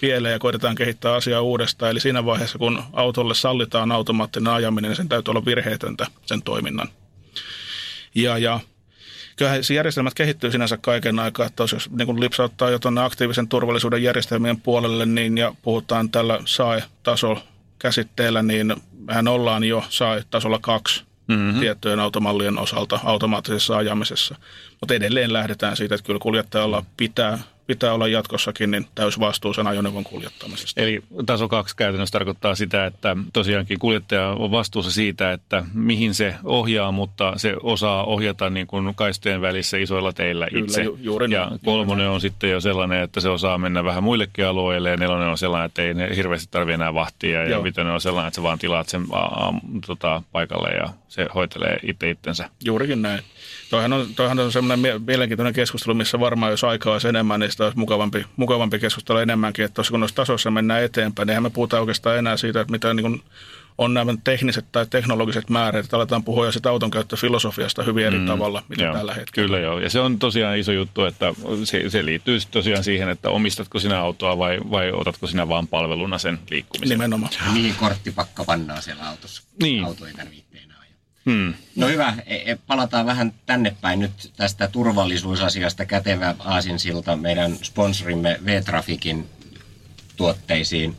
pieleen 0.00 0.32
ja 0.32 0.38
koitetaan 0.38 0.74
kehittää 0.74 1.14
asiaa 1.14 1.40
uudestaan. 1.40 1.90
Eli 1.90 2.00
siinä 2.00 2.24
vaiheessa, 2.24 2.58
kun 2.58 2.82
autolle 2.92 3.34
sallitaan 3.34 3.92
automaattinen 3.92 4.52
ajaminen, 4.52 4.88
niin 4.88 4.96
sen 4.96 5.08
täytyy 5.08 5.32
olla 5.32 5.44
virheetöntä 5.44 6.06
sen 6.26 6.42
toiminnan. 6.42 6.88
Ja, 8.14 8.38
ja 8.38 8.60
kyllähän 9.36 9.62
järjestelmät 9.74 10.14
kehittyy 10.14 10.52
sinänsä 10.52 10.76
kaiken 10.76 11.18
aikaa, 11.18 11.46
että 11.46 11.62
jos 11.62 11.90
niin 11.90 12.06
kun 12.06 12.20
lipsauttaa 12.20 12.70
jo 12.70 12.78
tuonne 12.78 13.04
aktiivisen 13.04 13.48
turvallisuuden 13.48 14.02
järjestelmien 14.02 14.60
puolelle, 14.60 15.06
niin 15.06 15.38
ja 15.38 15.54
puhutaan 15.62 16.10
tällä 16.10 16.40
SAE-tasolla 16.44 17.40
käsitteellä, 17.78 18.42
niin 18.42 18.74
mehän 19.06 19.28
ollaan 19.28 19.64
jo 19.64 19.84
SAE-tasolla 19.88 20.58
kaksi 20.58 21.07
mm-hmm. 21.28 21.60
tiettyjen 21.60 22.00
automallien 22.00 22.58
osalta 22.58 23.00
automaattisessa 23.04 23.76
ajamisessa. 23.76 24.36
Mutta 24.80 24.94
edelleen 24.94 25.32
lähdetään 25.32 25.76
siitä, 25.76 25.94
että 25.94 26.06
kyllä 26.06 26.18
kuljettajalla 26.18 26.84
pitää 26.96 27.38
pitää 27.68 27.94
olla 27.94 28.08
jatkossakin 28.08 28.70
niin 28.70 28.86
täysvastuusen 28.94 29.66
ajoneuvon 29.66 30.04
kuljettamisesta. 30.04 30.80
Eli 30.80 31.02
taso 31.26 31.48
2 31.48 31.76
käytännössä 31.76 32.12
tarkoittaa 32.12 32.54
sitä, 32.54 32.86
että 32.86 33.16
tosiaankin 33.32 33.78
kuljettaja 33.78 34.28
on 34.28 34.50
vastuussa 34.50 34.90
siitä, 34.90 35.32
että 35.32 35.64
mihin 35.74 36.14
se 36.14 36.34
ohjaa, 36.44 36.92
mutta 36.92 37.32
se 37.36 37.54
osaa 37.62 38.04
ohjata 38.04 38.50
niin 38.50 38.66
kuin 38.66 38.94
kaistojen 38.94 39.40
välissä 39.40 39.76
isoilla 39.76 40.12
teillä 40.12 40.46
itse. 40.54 40.80
Kyllä, 40.80 40.84
ju- 40.84 40.98
juuri 41.02 41.30
ja 41.30 41.46
näin, 41.46 41.60
kolmonen 41.64 42.04
juuri 42.04 42.14
on 42.14 42.20
sitten 42.20 42.50
jo 42.50 42.60
sellainen, 42.60 43.02
että 43.02 43.20
se 43.20 43.28
osaa 43.28 43.58
mennä 43.58 43.84
vähän 43.84 44.04
muillekin 44.04 44.46
alueille 44.46 44.90
ja 44.90 44.96
nelonen 44.96 45.28
on 45.28 45.38
sellainen, 45.38 45.66
että 45.66 45.82
ei 45.82 46.16
hirveästi 46.16 46.48
tarvitse 46.50 46.74
enää 46.74 46.94
vahtia 46.94 47.44
ja 47.44 47.62
vitonen 47.62 47.92
on 47.92 48.00
sellainen, 48.00 48.28
että 48.28 48.36
sä 48.36 48.42
vaan 48.42 48.58
tilaat 48.58 48.88
sen 48.88 49.02
a, 49.12 49.18
a, 49.18 49.54
tota, 49.86 50.22
paikalle 50.32 50.70
ja 50.70 50.88
se 51.08 51.26
hoitelee 51.34 51.78
itse 51.82 52.10
itsensä. 52.10 52.50
Juurikin 52.64 53.02
näin. 53.02 53.20
Toihan 53.70 53.92
on, 53.92 54.06
toihan 54.16 54.38
on 54.38 54.52
semmoinen 54.52 55.02
mielenkiintoinen 55.06 55.54
keskustelu, 55.54 55.94
missä 55.94 56.20
varmaan 56.20 56.50
jos 56.50 56.64
aikaa 56.64 56.92
olisi 56.92 57.08
enemmän, 57.08 57.40
niin 57.40 57.50
sitä 57.50 57.64
olisi 57.64 57.78
mukavampi, 57.78 58.26
mukavampi 58.36 58.78
keskustella 58.78 59.22
enemmänkin. 59.22 59.64
Että 59.64 59.74
tuossa 59.74 59.90
kun 59.90 60.00
noissa 60.00 60.16
tasoissa 60.16 60.50
mennään 60.50 60.82
eteenpäin, 60.82 61.26
niin 61.26 61.30
eihän 61.30 61.42
me 61.42 61.50
puhuta 61.50 61.80
oikeastaan 61.80 62.18
enää 62.18 62.36
siitä, 62.36 62.60
että 62.60 62.70
mitä 62.70 62.94
niin 62.94 63.04
kuin 63.04 63.22
on 63.78 63.94
nämä 63.94 64.14
tekniset 64.24 64.64
tai 64.72 64.86
teknologiset 64.90 65.50
määrät, 65.50 65.84
että 65.84 65.96
aletaan 65.96 66.24
puhua 66.24 66.46
jo 66.46 66.52
sitä 66.52 66.70
auton 66.70 66.90
käyttöfilosofiasta 66.90 67.82
hyvin 67.82 68.06
eri 68.06 68.18
mm, 68.18 68.26
tavalla, 68.26 68.62
mitä 68.68 68.82
joo, 68.82 68.94
tällä 68.94 69.14
hetkellä. 69.14 69.46
Kyllä 69.46 69.58
joo, 69.58 69.78
ja 69.78 69.90
se 69.90 70.00
on 70.00 70.18
tosiaan 70.18 70.58
iso 70.58 70.72
juttu, 70.72 71.04
että 71.04 71.34
se, 71.64 71.90
se 71.90 72.04
liittyy 72.04 72.38
tosiaan 72.50 72.84
siihen, 72.84 73.08
että 73.08 73.30
omistatko 73.30 73.78
sinä 73.78 74.00
autoa 74.00 74.38
vai, 74.38 74.60
vai 74.70 74.92
otatko 74.92 75.26
sinä 75.26 75.48
vaan 75.48 75.68
palveluna 75.68 76.18
sen 76.18 76.38
liikkumisen. 76.50 76.94
Nimenomaan. 76.94 77.32
Mihin 77.52 77.74
korttipakka 77.74 78.44
pannaan 78.44 78.82
siellä 78.82 79.08
autossa? 79.08 79.42
Niin. 79.62 79.84
Auto 79.84 80.06
ei 80.06 80.12
tarvitse 80.12 80.47
Hmm. 81.28 81.54
No 81.76 81.88
hyvä, 81.88 82.14
e, 82.26 82.36
e, 82.36 82.58
palataan 82.66 83.06
vähän 83.06 83.32
tänne 83.46 83.76
päin 83.80 84.00
nyt 84.00 84.32
tästä 84.36 84.68
turvallisuusasiasta 84.68 85.84
kätevä 85.84 86.34
aasinsilta 86.38 87.16
meidän 87.16 87.56
sponsorimme 87.62 88.40
V-Trafikin 88.44 89.26
tuotteisiin. 90.16 90.96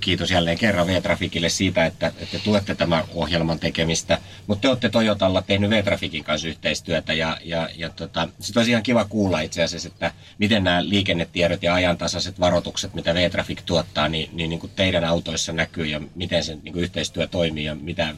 Kiitos 0.00 0.30
jälleen 0.30 0.58
kerran 0.58 0.86
V-Trafikille 0.86 1.48
siitä, 1.48 1.86
että, 1.86 2.12
että 2.20 2.38
tuette 2.38 2.74
tämän 2.74 3.04
ohjelman 3.14 3.58
tekemistä. 3.58 4.18
Mutta 4.46 4.62
te 4.62 4.68
olette 4.68 4.88
Toyotalla 4.88 5.42
tehnyt 5.42 5.70
V-Trafikin 5.70 6.24
kanssa 6.24 6.48
yhteistyötä 6.48 7.12
ja, 7.12 7.36
ja, 7.44 7.68
ja 7.76 7.90
tota, 7.90 8.28
sit 8.40 8.56
olisi 8.56 8.70
ihan 8.70 8.82
kiva 8.82 9.04
kuulla 9.04 9.40
itse 9.40 9.62
asiassa, 9.62 9.88
että 9.88 10.12
miten 10.38 10.64
nämä 10.64 10.88
liikennetiedot 10.88 11.62
ja 11.62 11.74
ajantasaiset 11.74 12.40
varoitukset, 12.40 12.94
mitä 12.94 13.14
V-Trafik 13.14 13.62
tuottaa, 13.62 14.08
niin, 14.08 14.30
niin, 14.32 14.50
niin 14.50 14.60
kuin 14.60 14.72
teidän 14.76 15.04
autoissa 15.04 15.52
näkyy 15.52 15.86
ja 15.86 16.00
miten 16.14 16.44
se 16.44 16.58
niin 16.62 16.72
kuin 16.72 16.82
yhteistyö 16.82 17.26
toimii 17.26 17.64
ja 17.64 17.74
mitä 17.74 18.14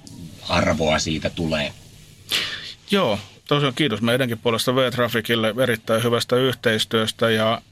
arvoa 0.52 0.98
siitä 0.98 1.30
tulee. 1.30 1.72
Joo, 2.90 3.18
tosiaan 3.48 3.74
kiitos 3.74 4.02
meidänkin 4.02 4.38
puolesta 4.38 4.74
V-Trafikille 4.74 5.54
erittäin 5.62 6.02
hyvästä 6.02 6.36
yhteistyöstä 6.36 7.30
ja 7.30 7.62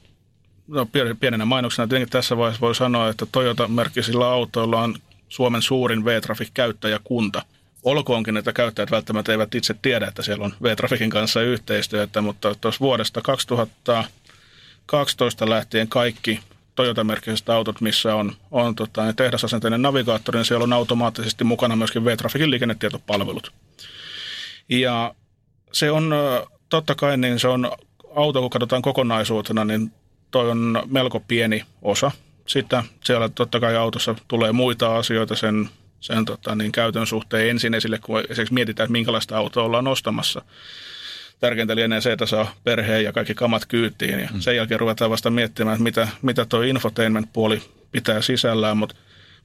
no, 0.67 0.87
pienenä 1.19 1.45
mainoksena 1.45 1.87
tietenkin 1.87 2.11
tässä 2.11 2.37
vaiheessa 2.37 2.61
voi 2.61 2.75
sanoa, 2.75 3.09
että 3.09 3.25
Toyota-merkkisillä 3.31 4.27
autoilla 4.27 4.81
on 4.81 4.95
Suomen 5.29 5.61
suurin 5.61 6.05
V-Trafik-käyttäjäkunta. 6.05 7.45
Olkoonkin, 7.83 8.37
että 8.37 8.53
käyttäjät 8.53 8.91
välttämättä 8.91 9.31
eivät 9.31 9.55
itse 9.55 9.75
tiedä, 9.81 10.07
että 10.07 10.21
siellä 10.21 10.45
on 10.45 10.53
V-Trafikin 10.63 11.09
kanssa 11.09 11.41
yhteistyötä, 11.41 12.21
mutta 12.21 12.55
tuossa 12.55 12.79
vuodesta 12.79 13.21
2012 13.21 15.49
lähtien 15.49 15.87
kaikki 15.87 16.39
Toyota-merkkiset 16.81 17.49
autot, 17.49 17.81
missä 17.81 18.15
on, 18.15 18.31
on 18.51 18.75
tota, 18.75 19.03
niin 19.03 19.15
tehdasasenteinen 19.15 19.81
navigaattori, 19.81 20.37
niin 20.37 20.45
siellä 20.45 20.63
on 20.63 20.73
automaattisesti 20.73 21.43
mukana 21.43 21.75
myöskin 21.75 22.05
V-Trafikin 22.05 22.51
liikennetietopalvelut. 22.51 23.53
Ja 24.69 25.15
se 25.73 25.91
on 25.91 26.13
totta 26.69 26.95
kai, 26.95 27.17
niin 27.17 27.39
se 27.39 27.47
on 27.47 27.71
auto, 28.15 28.41
kun 28.41 28.49
katsotaan 28.49 28.81
kokonaisuutena, 28.81 29.65
niin 29.65 29.91
toi 30.31 30.49
on 30.49 30.83
melko 30.87 31.19
pieni 31.19 31.63
osa 31.81 32.11
sitä. 32.47 32.83
Siellä 33.03 33.29
totta 33.29 33.59
kai 33.59 33.75
autossa 33.75 34.15
tulee 34.27 34.51
muita 34.51 34.97
asioita 34.97 35.35
sen, 35.35 35.69
sen 35.99 36.25
tota, 36.25 36.55
niin 36.55 36.71
käytön 36.71 37.07
suhteen 37.07 37.49
ensin 37.49 37.73
esille, 37.73 37.99
kun 37.99 38.19
esimerkiksi 38.19 38.53
mietitään, 38.53 38.85
että 38.85 38.91
minkälaista 38.91 39.37
autoa 39.37 39.63
ollaan 39.63 39.87
ostamassa. 39.87 40.41
Tärkeintä 41.41 41.75
lienee 41.75 42.01
se, 42.01 42.11
että 42.11 42.25
saa 42.25 42.53
perheen 42.63 43.03
ja 43.03 43.13
kaikki 43.13 43.33
kamat 43.33 43.65
kyytiin 43.65 44.19
ja 44.19 44.29
mm. 44.33 44.39
sen 44.39 44.55
jälkeen 44.55 44.79
ruvetaan 44.79 45.11
vasta 45.11 45.29
miettimään, 45.29 45.73
että 45.73 45.83
mitä, 45.83 46.07
mitä 46.21 46.45
tuo 46.45 46.61
infotainment-puoli 46.61 47.61
pitää 47.91 48.21
sisällään, 48.21 48.77
mutta 48.77 48.95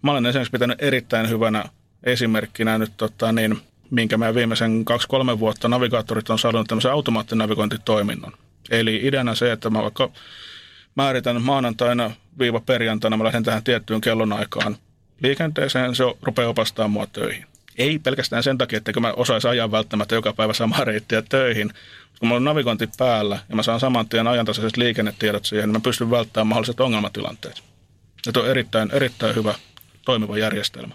mä 0.02 0.10
olen 0.10 0.26
esimerkiksi 0.26 0.50
pitänyt 0.50 0.82
erittäin 0.82 1.28
hyvänä 1.28 1.64
esimerkkinä 2.04 2.78
nyt, 2.78 2.92
tota, 2.96 3.32
niin, 3.32 3.58
minkä 3.90 4.16
mä 4.16 4.34
viimeisen 4.34 4.84
kaksi-kolme 4.84 5.38
vuotta 5.38 5.68
navigaattorit 5.68 6.30
on 6.30 6.38
saanut 6.38 6.68
tämmöisen 6.68 6.92
automaattinavigointitoiminnon. 6.92 8.32
Eli 8.70 9.00
ideana 9.02 9.34
se, 9.34 9.52
että 9.52 9.70
mä 9.70 9.82
vaikka 9.82 10.10
määritän 10.94 11.42
maanantaina 11.42 12.10
viiva 12.38 12.60
perjantaina, 12.60 13.16
mä 13.16 13.24
lähden 13.24 13.44
tähän 13.44 13.64
tiettyyn 13.64 14.00
kellonaikaan 14.00 14.76
liikenteeseen, 15.22 15.94
se 15.94 16.04
rupeaa 16.22 16.48
opastamaan 16.48 16.90
mua 16.90 17.06
töihin. 17.06 17.55
Ei 17.78 17.98
pelkästään 17.98 18.42
sen 18.42 18.58
takia, 18.58 18.76
että 18.76 19.00
mä 19.00 19.12
osaisin 19.12 19.50
ajaa 19.50 19.70
välttämättä 19.70 20.14
joka 20.14 20.32
päivä 20.32 20.52
samaa 20.52 20.84
reittiä 20.84 21.22
töihin, 21.22 21.72
kun 22.18 22.28
mulla 22.28 22.36
on 22.36 22.44
navigointi 22.44 22.88
päällä 22.98 23.38
ja 23.48 23.56
mä 23.56 23.62
saan 23.62 23.80
saman 23.80 24.08
tien 24.08 24.26
ajantasaiset 24.26 24.76
liikennetiedot 24.76 25.44
siihen, 25.44 25.68
niin 25.68 25.76
mä 25.76 25.80
pystyn 25.80 26.10
välttämään 26.10 26.46
mahdolliset 26.46 26.80
ongelmatilanteet. 26.80 27.62
Ja 28.26 28.32
tuo 28.32 28.42
on 28.42 28.48
erittäin, 28.50 28.90
erittäin 28.92 29.34
hyvä 29.34 29.54
toimiva 30.04 30.38
järjestelmä. 30.38 30.94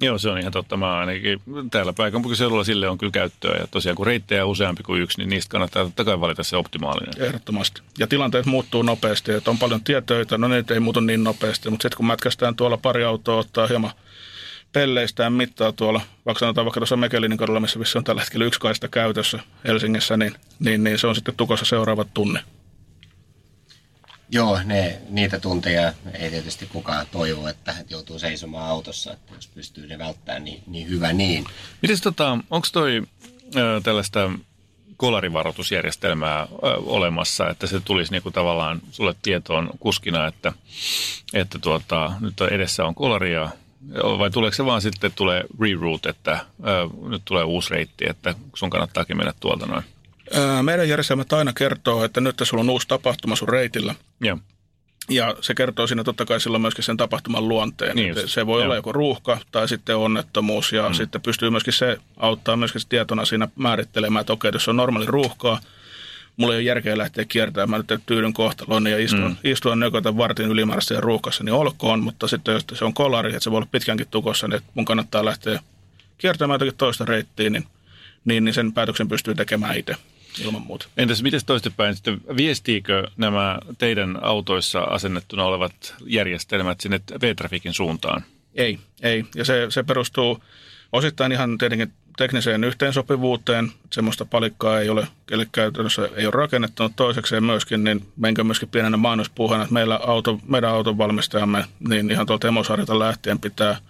Joo, 0.00 0.18
se 0.18 0.30
on 0.30 0.38
ihan 0.38 0.52
totta. 0.52 0.76
Mä 0.76 0.98
ainakin 0.98 1.42
täällä 1.70 1.92
pääkaupunkiseudulla 1.92 2.64
sille 2.64 2.88
on 2.88 2.98
kyllä 2.98 3.10
käyttöä. 3.10 3.56
Ja 3.60 3.66
tosiaan 3.66 3.96
kun 3.96 4.06
reittejä 4.06 4.44
on 4.44 4.50
useampi 4.50 4.82
kuin 4.82 5.02
yksi, 5.02 5.18
niin 5.18 5.28
niistä 5.28 5.50
kannattaa 5.50 5.84
totta 5.84 6.04
kai 6.04 6.20
valita 6.20 6.42
se 6.42 6.56
optimaalinen. 6.56 7.26
Ehdottomasti. 7.26 7.82
Ja 7.98 8.06
tilanteet 8.06 8.46
muuttuu 8.46 8.82
nopeasti. 8.82 9.32
Että 9.32 9.50
on 9.50 9.58
paljon 9.58 9.84
tietoita, 9.84 10.38
no 10.38 10.48
ne 10.48 10.64
ei 10.70 10.80
muutu 10.80 11.00
niin 11.00 11.24
nopeasti. 11.24 11.70
Mutta 11.70 11.82
sitten 11.82 11.96
kun 11.96 12.06
mätkästään 12.06 12.56
tuolla 12.56 12.76
pari 12.76 13.04
autoa, 13.04 13.36
ottaa 13.36 13.66
hieman 13.66 13.90
pelleistään 14.72 15.32
mittaa 15.32 15.72
tuolla, 15.72 16.00
vaikka 16.26 16.38
sanotaan 16.38 16.64
vaikka 16.64 16.80
tuossa 16.80 16.96
Mekelinin 16.96 17.38
kadulla, 17.38 17.60
missä 17.60 17.78
missä 17.78 17.98
on 17.98 18.04
tällä 18.04 18.20
hetkellä 18.20 18.46
yksi 18.46 18.60
kaista 18.60 18.88
käytössä 18.88 19.38
Helsingissä, 19.64 20.16
niin, 20.16 20.34
niin, 20.58 20.84
niin 20.84 20.98
se 20.98 21.06
on 21.06 21.14
sitten 21.14 21.36
tukossa 21.36 21.64
seuraavat 21.64 22.14
tunne. 22.14 22.40
Joo, 24.34 24.60
ne, 24.64 24.98
niitä 25.08 25.40
tunteja 25.40 25.92
ei 26.14 26.30
tietysti 26.30 26.66
kukaan 26.66 27.06
toivo, 27.12 27.48
että 27.48 27.74
joutuu 27.90 28.18
seisomaan 28.18 28.70
autossa, 28.70 29.12
että 29.12 29.34
jos 29.34 29.48
pystyy 29.48 29.86
ne 29.86 29.98
välttämään, 29.98 30.44
niin, 30.44 30.62
niin 30.66 30.88
hyvä 30.88 31.12
niin. 31.12 31.44
Mites 31.82 32.00
tota, 32.00 32.38
onko 32.50 32.68
toi 32.72 33.02
ö, 33.56 33.80
tällaista 33.82 34.30
kolarivaroitusjärjestelmää 34.96 36.42
ö, 36.42 36.46
olemassa, 36.76 37.48
että 37.50 37.66
se 37.66 37.80
tulisi 37.80 38.12
niinku 38.12 38.30
tavallaan 38.30 38.80
sulle 38.90 39.14
tietoon 39.22 39.70
kuskina, 39.80 40.26
että, 40.26 40.52
että 41.34 41.58
tuota, 41.58 42.12
nyt 42.20 42.40
edessä 42.40 42.84
on 42.84 42.94
kolaria, 42.94 43.50
vai 44.18 44.30
tuleeko 44.30 44.54
se 44.54 44.64
vaan 44.64 44.82
sitten, 44.82 45.12
tulee 45.16 45.44
reroute, 45.60 46.08
että 46.08 46.40
ö, 46.66 47.08
nyt 47.08 47.22
tulee 47.24 47.44
uusi 47.44 47.70
reitti, 47.70 48.04
että 48.08 48.34
sun 48.54 48.70
kannattaakin 48.70 49.16
mennä 49.16 49.32
tuolta 49.40 49.66
noin? 49.66 49.84
Meidän 50.62 50.88
järjestelmät 50.88 51.32
aina 51.32 51.52
kertoo, 51.52 52.04
että 52.04 52.20
nyt 52.20 52.36
sulla 52.42 52.60
on 52.60 52.70
uusi 52.70 52.88
tapahtuma 52.88 53.36
sun 53.36 53.48
reitillä. 53.48 53.94
Joo. 54.20 54.38
Ja 55.08 55.36
se 55.40 55.54
kertoo 55.54 55.86
siinä 55.86 56.04
totta 56.04 56.24
kai 56.24 56.40
silloin 56.40 56.60
myöskin 56.60 56.84
sen 56.84 56.96
tapahtuman 56.96 57.48
luonteen. 57.48 57.96
Niin 57.96 58.14
se 58.28 58.46
voi 58.46 58.60
Joo. 58.60 58.64
olla 58.64 58.76
joko 58.76 58.92
ruuhka 58.92 59.38
tai 59.52 59.68
sitten 59.68 59.96
onnettomuus 59.96 60.72
ja 60.72 60.88
mm. 60.88 60.94
sitten 60.94 61.20
pystyy 61.20 61.50
myöskin 61.50 61.72
se 61.72 61.98
auttaa 62.16 62.56
myöskin 62.56 62.80
se 62.80 62.88
tietona 62.88 63.24
siinä 63.24 63.48
määrittelemään, 63.56 64.20
että 64.20 64.32
okei, 64.32 64.50
jos 64.54 64.68
on 64.68 64.76
normaali 64.76 65.06
ruuhkaa, 65.06 65.60
mulla 66.36 66.54
ei 66.54 66.58
ole 66.58 66.62
järkeä 66.62 66.98
lähteä 66.98 67.24
kiertämään, 67.24 67.70
mä 67.70 67.78
nyt 67.78 68.02
tyydyn 68.06 68.32
kohtaloon 68.32 68.86
ja 68.86 68.98
istua, 68.98 69.28
mm. 69.28 69.36
istua 69.44 69.76
nökötä 69.76 70.16
vartin 70.16 70.46
ylimääräisessä 70.46 71.00
ruuhkassa, 71.00 71.44
niin 71.44 71.52
olkoon, 71.52 72.00
mutta 72.00 72.28
sitten 72.28 72.52
jos 72.52 72.66
se 72.72 72.84
on 72.84 72.94
kolari, 72.94 73.30
että 73.30 73.40
se 73.40 73.50
voi 73.50 73.56
olla 73.56 73.68
pitkänkin 73.72 74.08
tukossa, 74.10 74.48
niin 74.48 74.60
mun 74.74 74.84
kannattaa 74.84 75.24
lähteä 75.24 75.60
kiertämään 76.18 76.54
jotakin 76.54 76.78
toista 76.78 77.04
reittiä, 77.04 77.50
niin, 77.50 77.66
niin, 78.24 78.44
niin 78.44 78.54
sen 78.54 78.72
päätöksen 78.72 79.08
pystyy 79.08 79.34
tekemään 79.34 79.76
itse 79.76 79.96
ilman 80.40 80.62
muuta. 80.62 80.86
Entäs 80.96 81.22
miten 81.22 81.40
toistepäin 81.46 81.94
sitten, 81.94 82.20
viestiikö 82.36 83.08
nämä 83.16 83.58
teidän 83.78 84.18
autoissa 84.22 84.80
asennettuna 84.80 85.44
olevat 85.44 85.94
järjestelmät 86.06 86.80
sinne 86.80 87.00
V-trafikin 87.20 87.74
suuntaan? 87.74 88.24
Ei, 88.54 88.78
ei. 89.02 89.24
Ja 89.34 89.44
se, 89.44 89.66
se 89.68 89.82
perustuu 89.82 90.42
osittain 90.92 91.32
ihan 91.32 91.58
tietenkin 91.58 91.92
tekniseen 92.16 92.64
yhteensopivuuteen. 92.64 93.72
Semmoista 93.92 94.24
palikkaa 94.24 94.80
ei 94.80 94.88
ole, 94.88 95.06
eli 95.30 95.46
käytännössä 95.52 96.08
ei 96.16 96.26
ole 96.26 96.32
rakennettu. 96.32 96.88
Toisekseen 96.96 97.44
myöskin, 97.44 97.84
niin 97.84 98.06
menkö 98.16 98.44
myöskin 98.44 98.68
pienenä 98.68 98.96
mainospuhana, 98.96 99.62
että 99.62 99.74
meillä 99.74 100.00
auto, 100.02 100.40
meidän 100.48 100.70
auton 100.70 100.98
valmistajamme, 100.98 101.64
niin 101.88 102.10
ihan 102.10 102.26
tuolta 102.26 102.48
Emosarjalta 102.48 102.98
lähtien 102.98 103.38
pitää– 103.38 103.76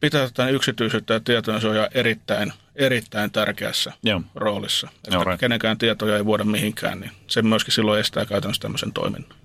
pitää 0.00 0.26
tätä 0.26 0.48
yksityisyyttä 0.48 1.14
ja 1.14 1.20
tietojensuojaa 1.20 1.88
erittäin, 1.94 2.52
erittäin 2.76 3.30
tärkeässä 3.30 3.92
Joo. 4.02 4.22
roolissa. 4.34 4.88
Että 4.96 5.16
Joo, 5.16 5.24
right. 5.24 5.40
kenenkään 5.40 5.78
tietoja 5.78 6.16
ei 6.16 6.24
vuoda 6.24 6.44
mihinkään, 6.44 7.00
niin 7.00 7.10
se 7.26 7.42
myöskin 7.42 7.74
silloin 7.74 8.00
estää 8.00 8.26
käytännössä 8.26 8.62
tämmöisen 8.62 8.92
toiminnan. 8.92 9.38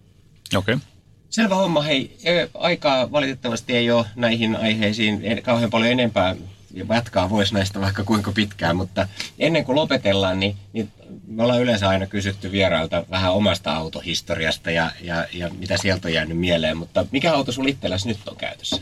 Okei. 0.55 0.75
Okay. 0.75 0.87
Selvä 1.29 1.55
homma. 1.55 1.81
Hei, 1.81 2.17
aikaa 2.53 3.11
valitettavasti 3.11 3.75
ei 3.75 3.91
ole 3.91 4.05
näihin 4.15 4.55
aiheisiin 4.55 5.21
kauhean 5.43 5.69
paljon 5.69 5.91
enempää 5.91 6.35
jatkaa 6.73 7.29
voisi 7.29 7.53
näistä 7.53 7.81
vaikka 7.81 8.03
kuinka 8.03 8.31
pitkään, 8.31 8.75
mutta 8.75 9.07
ennen 9.39 9.65
kuin 9.65 9.75
lopetellaan, 9.75 10.39
niin, 10.39 10.55
niin 10.73 10.91
me 11.27 11.43
ollaan 11.43 11.61
yleensä 11.61 11.89
aina 11.89 12.07
kysytty 12.07 12.51
vierailta 12.51 13.05
vähän 13.11 13.33
omasta 13.33 13.75
autohistoriasta 13.75 14.71
ja, 14.71 14.91
ja, 15.01 15.27
ja 15.33 15.49
mitä 15.49 15.77
sieltä 15.77 16.07
on 16.07 16.13
jäänyt 16.13 16.37
mieleen, 16.37 16.77
mutta 16.77 17.05
mikä 17.11 17.33
auto 17.33 17.51
sulla 17.51 17.69
itselläsi 17.69 18.07
nyt 18.07 18.27
on 18.27 18.35
käytössä? 18.35 18.81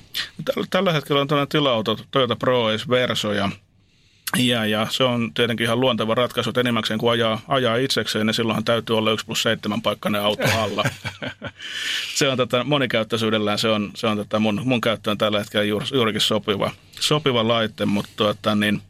Tällä 0.70 0.94
hetkellä 0.94 1.22
on 1.22 1.28
tällainen 1.28 1.50
tila-auto 1.50 2.00
Toyota 2.12 2.36
Pro 2.36 2.66
Ace 2.66 2.86
Verso 2.90 3.34
ja 3.34 3.50
ja, 4.38 4.66
ja 4.66 4.88
se 4.90 5.04
on 5.04 5.34
tietenkin 5.34 5.66
ihan 5.66 5.80
luonteva 5.80 6.16
ratkaisu, 6.16 6.50
että 6.50 6.62
enimmäkseen 6.62 7.00
kun 7.00 7.12
ajaa, 7.12 7.42
ajaa 7.48 7.76
itsekseen, 7.76 8.26
niin 8.26 8.34
silloinhan 8.34 8.64
täytyy 8.64 8.98
olla 8.98 9.12
1 9.12 9.26
plus 9.26 9.44
7 9.44 9.82
paikkainen 9.82 10.22
auto 10.22 10.44
alla. 10.58 10.84
se 12.18 12.30
on 12.30 12.38
tätä 12.38 12.64
monikäyttöisyydellään, 12.64 13.60
se 13.60 13.70
on, 13.70 13.92
se 13.96 14.08
on 14.08 14.18
tätä 14.18 14.40
mun, 14.40 14.62
mun 14.66 14.82
käyttöön 14.82 15.18
tällä 15.18 15.40
hetkellä 15.40 15.64
juur, 15.64 15.84
juurikin 15.94 16.22
sopiva, 16.22 16.72
sopiva 17.00 17.48
laite, 17.48 17.86
mutta 17.86 18.12
tuota, 18.16 18.56
niin, 18.56 18.82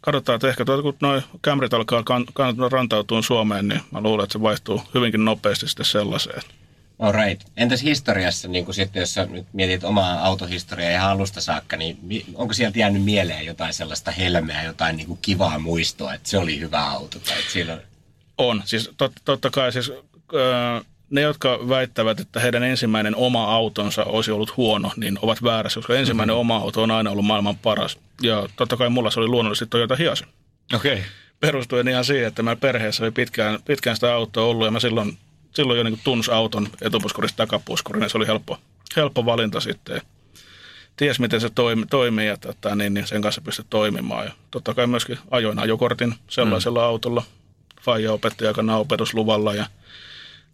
katsotaan, 0.00 0.36
että 0.36 0.48
ehkä 0.48 0.64
tuota, 0.64 0.82
kun 0.82 0.96
noin 1.00 1.22
Camryt 1.44 1.74
alkaa 1.74 2.02
kan, 2.02 2.24
kan, 2.34 2.54
rantautua 2.72 3.22
Suomeen, 3.22 3.68
niin 3.68 3.80
mä 3.90 4.00
luulen, 4.00 4.24
että 4.24 4.32
se 4.32 4.42
vaihtuu 4.42 4.82
hyvinkin 4.94 5.24
nopeasti 5.24 5.68
sitten 5.68 5.86
sellaiseen. 5.86 6.42
Alright. 6.98 7.48
Entäs 7.56 7.82
historiassa, 7.82 8.48
niin 8.48 8.64
kuin 8.64 8.74
sitten, 8.74 9.00
jos 9.00 9.16
nyt 9.30 9.46
mietit 9.52 9.84
omaa 9.84 10.24
autohistoriaa 10.24 10.90
ihan 10.90 11.10
alusta 11.10 11.40
saakka, 11.40 11.76
niin 11.76 12.24
onko 12.34 12.54
sieltä 12.54 12.78
jäänyt 12.78 13.04
mieleen 13.04 13.46
jotain 13.46 13.74
sellaista 13.74 14.10
helmeä, 14.10 14.62
jotain 14.62 14.96
niin 14.96 15.06
kuin 15.06 15.18
kivaa 15.22 15.58
muistoa, 15.58 16.14
että 16.14 16.28
se 16.28 16.38
oli 16.38 16.60
hyvä 16.60 16.84
auto? 16.84 17.18
Tai 17.18 17.38
että 17.38 17.52
siellä 17.52 17.78
on... 18.38 18.62
Siis 18.64 18.90
tot, 18.96 19.12
totta 19.24 19.50
kai 19.50 19.72
siis, 19.72 19.92
ne, 21.10 21.20
jotka 21.20 21.58
väittävät, 21.68 22.20
että 22.20 22.40
heidän 22.40 22.62
ensimmäinen 22.62 23.16
oma 23.16 23.44
autonsa 23.54 24.04
olisi 24.04 24.30
ollut 24.30 24.56
huono, 24.56 24.92
niin 24.96 25.18
ovat 25.22 25.42
väärässä, 25.42 25.78
koska 25.80 25.96
ensimmäinen 25.96 26.34
mm-hmm. 26.34 26.40
oma 26.40 26.56
auto 26.56 26.82
on 26.82 26.90
aina 26.90 27.10
ollut 27.10 27.24
maailman 27.24 27.58
paras. 27.58 27.98
Ja 28.22 28.48
totta 28.56 28.76
kai 28.76 28.88
mulla 28.88 29.10
se 29.10 29.20
oli 29.20 29.28
luonnollisesti 29.28 29.70
Toyota 29.70 29.96
Hiace. 29.96 30.24
Okei. 30.74 30.92
Okay. 30.92 31.04
Perustuen 31.40 31.88
ihan 31.88 32.04
siihen, 32.04 32.28
että 32.28 32.42
meidän 32.42 32.58
perheessä 32.58 33.04
oli 33.04 33.10
pitkään, 33.10 33.58
pitkään 33.64 33.96
sitä 33.96 34.14
autoa 34.14 34.44
ollut 34.44 34.64
ja 34.64 34.70
mä 34.70 34.80
silloin 34.80 35.18
silloin 35.58 35.78
jo 35.78 35.84
niin 35.84 36.00
tunsi 36.04 36.30
auton 36.30 36.68
etupuskurista 36.82 37.36
takapuskurin 37.36 38.02
ja 38.02 38.08
se 38.08 38.16
oli 38.16 38.26
helppo, 38.26 38.58
helppo 38.96 39.26
valinta 39.26 39.60
sitten. 39.60 40.02
Ties, 40.96 41.20
miten 41.20 41.40
se 41.40 41.50
toimi, 41.50 41.86
toimii 41.86 42.26
ja 42.26 42.36
tota, 42.36 42.74
niin, 42.74 42.94
niin 42.94 43.06
sen 43.06 43.22
kanssa 43.22 43.40
pystyi 43.40 43.64
toimimaan. 43.70 44.24
Ja 44.24 44.32
totta 44.50 44.74
kai 44.74 44.86
myöskin 44.86 45.18
ajoin 45.30 45.58
ajokortin 45.58 46.14
sellaisella 46.28 46.80
mm. 46.80 46.84
autolla. 46.84 47.22
Faija 47.82 48.12
opetti 48.12 48.46
aikanaan 48.46 48.80
opetusluvalla 48.80 49.54
ja 49.54 49.66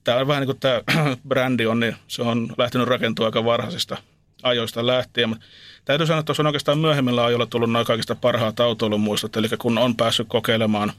tämä 0.05 0.19
on 0.19 0.29
vähän 0.29 0.41
niin 0.41 0.47
kuin 0.47 0.61
tämä 0.61 0.81
brändi 1.29 1.67
on, 1.67 1.81
niin 1.81 1.97
se 2.09 2.23
on 2.23 2.49
lähtenyt 2.59 2.89
rakentua 2.89 3.27
aika 3.27 3.45
varhaisista 3.45 3.97
ajoista 4.43 4.87
lähtien. 4.87 5.29
Mutta 5.29 5.47
täytyy 5.85 6.07
sanoa, 6.07 6.21
että 6.21 6.27
tuossa 6.27 6.43
on 6.43 6.47
oikeastaan 6.47 6.79
myöhemmillä 6.79 7.25
ajoilla 7.25 7.47
tullut 7.47 7.71
noin 7.71 7.87
kaikista 7.87 8.15
parhaat 8.15 8.61
autoilun 8.61 9.01
muistot. 9.01 9.37
Eli 9.37 9.49
kun 9.59 9.79
on 9.79 9.97
päässyt 9.97 10.29
kokeilemaan, 10.29 10.93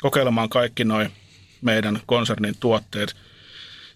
kokeilemaan 0.00 0.48
kaikki 0.48 0.84
noin 0.84 1.12
meidän 1.60 2.00
konsernin 2.06 2.56
tuotteet– 2.60 3.16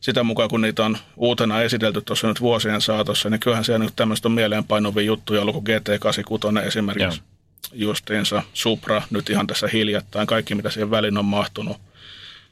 sitä 0.07 0.23
mukaan, 0.23 0.49
kun 0.49 0.61
niitä 0.61 0.85
on 0.85 0.99
uutena 1.17 1.63
esitelty 1.63 2.03
tuossa 2.03 2.29
nyt 2.29 2.41
vuosien 2.41 2.81
saatossa, 2.81 3.31
niin 3.31 3.41
kyllähän 3.41 3.65
siellä 3.65 3.85
nyt 3.85 3.97
tämmöistä 3.97 4.29
on 4.29 4.33
mieleenpainovia 4.33 5.05
juttuja 5.05 5.41
ollut 5.41 5.55
kuin 5.55 5.67
GT86 5.67 6.67
esimerkiksi. 6.67 7.21
Joo. 7.21 7.27
Justiinsa, 7.73 8.43
Supra, 8.53 9.03
nyt 9.11 9.31
ihan 9.31 9.47
tässä 9.47 9.69
hiljattain, 9.73 10.27
kaikki 10.27 10.55
mitä 10.55 10.71
siihen 10.71 10.91
väliin 10.91 11.19
on 11.19 11.25
mahtunut, 11.25 11.77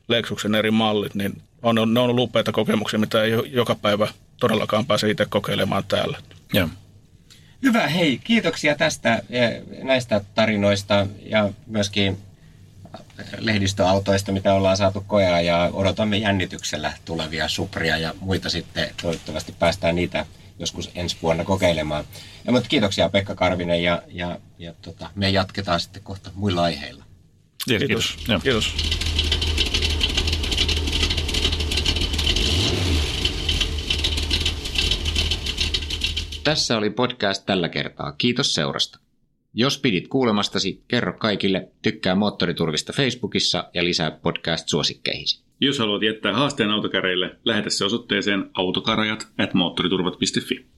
Lexuksen 0.08 0.54
eri 0.54 0.70
mallit, 0.70 1.14
niin 1.14 1.42
on, 1.62 1.74
ne 1.74 1.80
on 1.80 1.98
ollut 1.98 2.28
upeita 2.28 2.52
kokemuksia, 2.52 2.98
mitä 2.98 3.22
ei 3.22 3.32
joka 3.46 3.74
päivä 3.74 4.08
todellakaan 4.40 4.86
pääse 4.86 5.10
itse 5.10 5.26
kokeilemaan 5.28 5.84
täällä. 5.88 6.18
Joo. 6.52 6.68
Hyvä, 7.62 7.86
hei, 7.86 8.20
kiitoksia 8.24 8.74
tästä 8.74 9.22
näistä 9.82 10.20
tarinoista 10.34 11.06
ja 11.22 11.50
myöskin 11.66 12.18
lehdistöautoista, 13.38 14.32
mitä 14.32 14.54
ollaan 14.54 14.76
saatu 14.76 15.04
kojaa 15.06 15.40
ja 15.40 15.70
odotamme 15.72 16.16
jännityksellä 16.16 16.92
tulevia 17.04 17.48
Supria 17.48 17.98
ja 17.98 18.14
muita 18.20 18.50
sitten. 18.50 18.90
Toivottavasti 19.02 19.54
päästään 19.58 19.94
niitä 19.94 20.26
joskus 20.58 20.90
ensi 20.94 21.16
vuonna 21.22 21.44
kokeilemaan. 21.44 22.04
Ja, 22.44 22.52
mutta 22.52 22.68
kiitoksia 22.68 23.08
Pekka 23.08 23.34
Karvinen 23.34 23.82
ja, 23.82 24.02
ja, 24.08 24.38
ja 24.58 24.74
tota, 24.82 25.10
me 25.14 25.30
jatketaan 25.30 25.80
sitten 25.80 26.02
kohta 26.02 26.30
muilla 26.34 26.62
aiheilla. 26.62 27.04
Kiitos. 27.68 28.16
Kiitos. 28.16 28.42
Kiitos. 28.42 28.74
Tässä 36.44 36.76
oli 36.76 36.90
podcast 36.90 37.46
tällä 37.46 37.68
kertaa. 37.68 38.12
Kiitos 38.12 38.54
seurasta. 38.54 39.03
Jos 39.56 39.78
pidit 39.78 40.08
kuulemastasi, 40.08 40.82
kerro 40.88 41.12
kaikille, 41.18 41.68
tykkää 41.82 42.14
Moottoriturvista 42.14 42.92
Facebookissa 42.92 43.64
ja 43.74 43.84
lisää 43.84 44.10
podcast-suosikkeihisi. 44.10 45.44
Jos 45.60 45.78
haluat 45.78 46.02
jättää 46.02 46.32
haasteen 46.32 46.70
autokäreille, 46.70 47.36
lähetä 47.44 47.70
se 47.70 47.84
osoitteeseen 47.84 48.50
autokarajat 48.54 49.28
at 49.38 49.54
moottoriturvat.fi. 49.54 50.73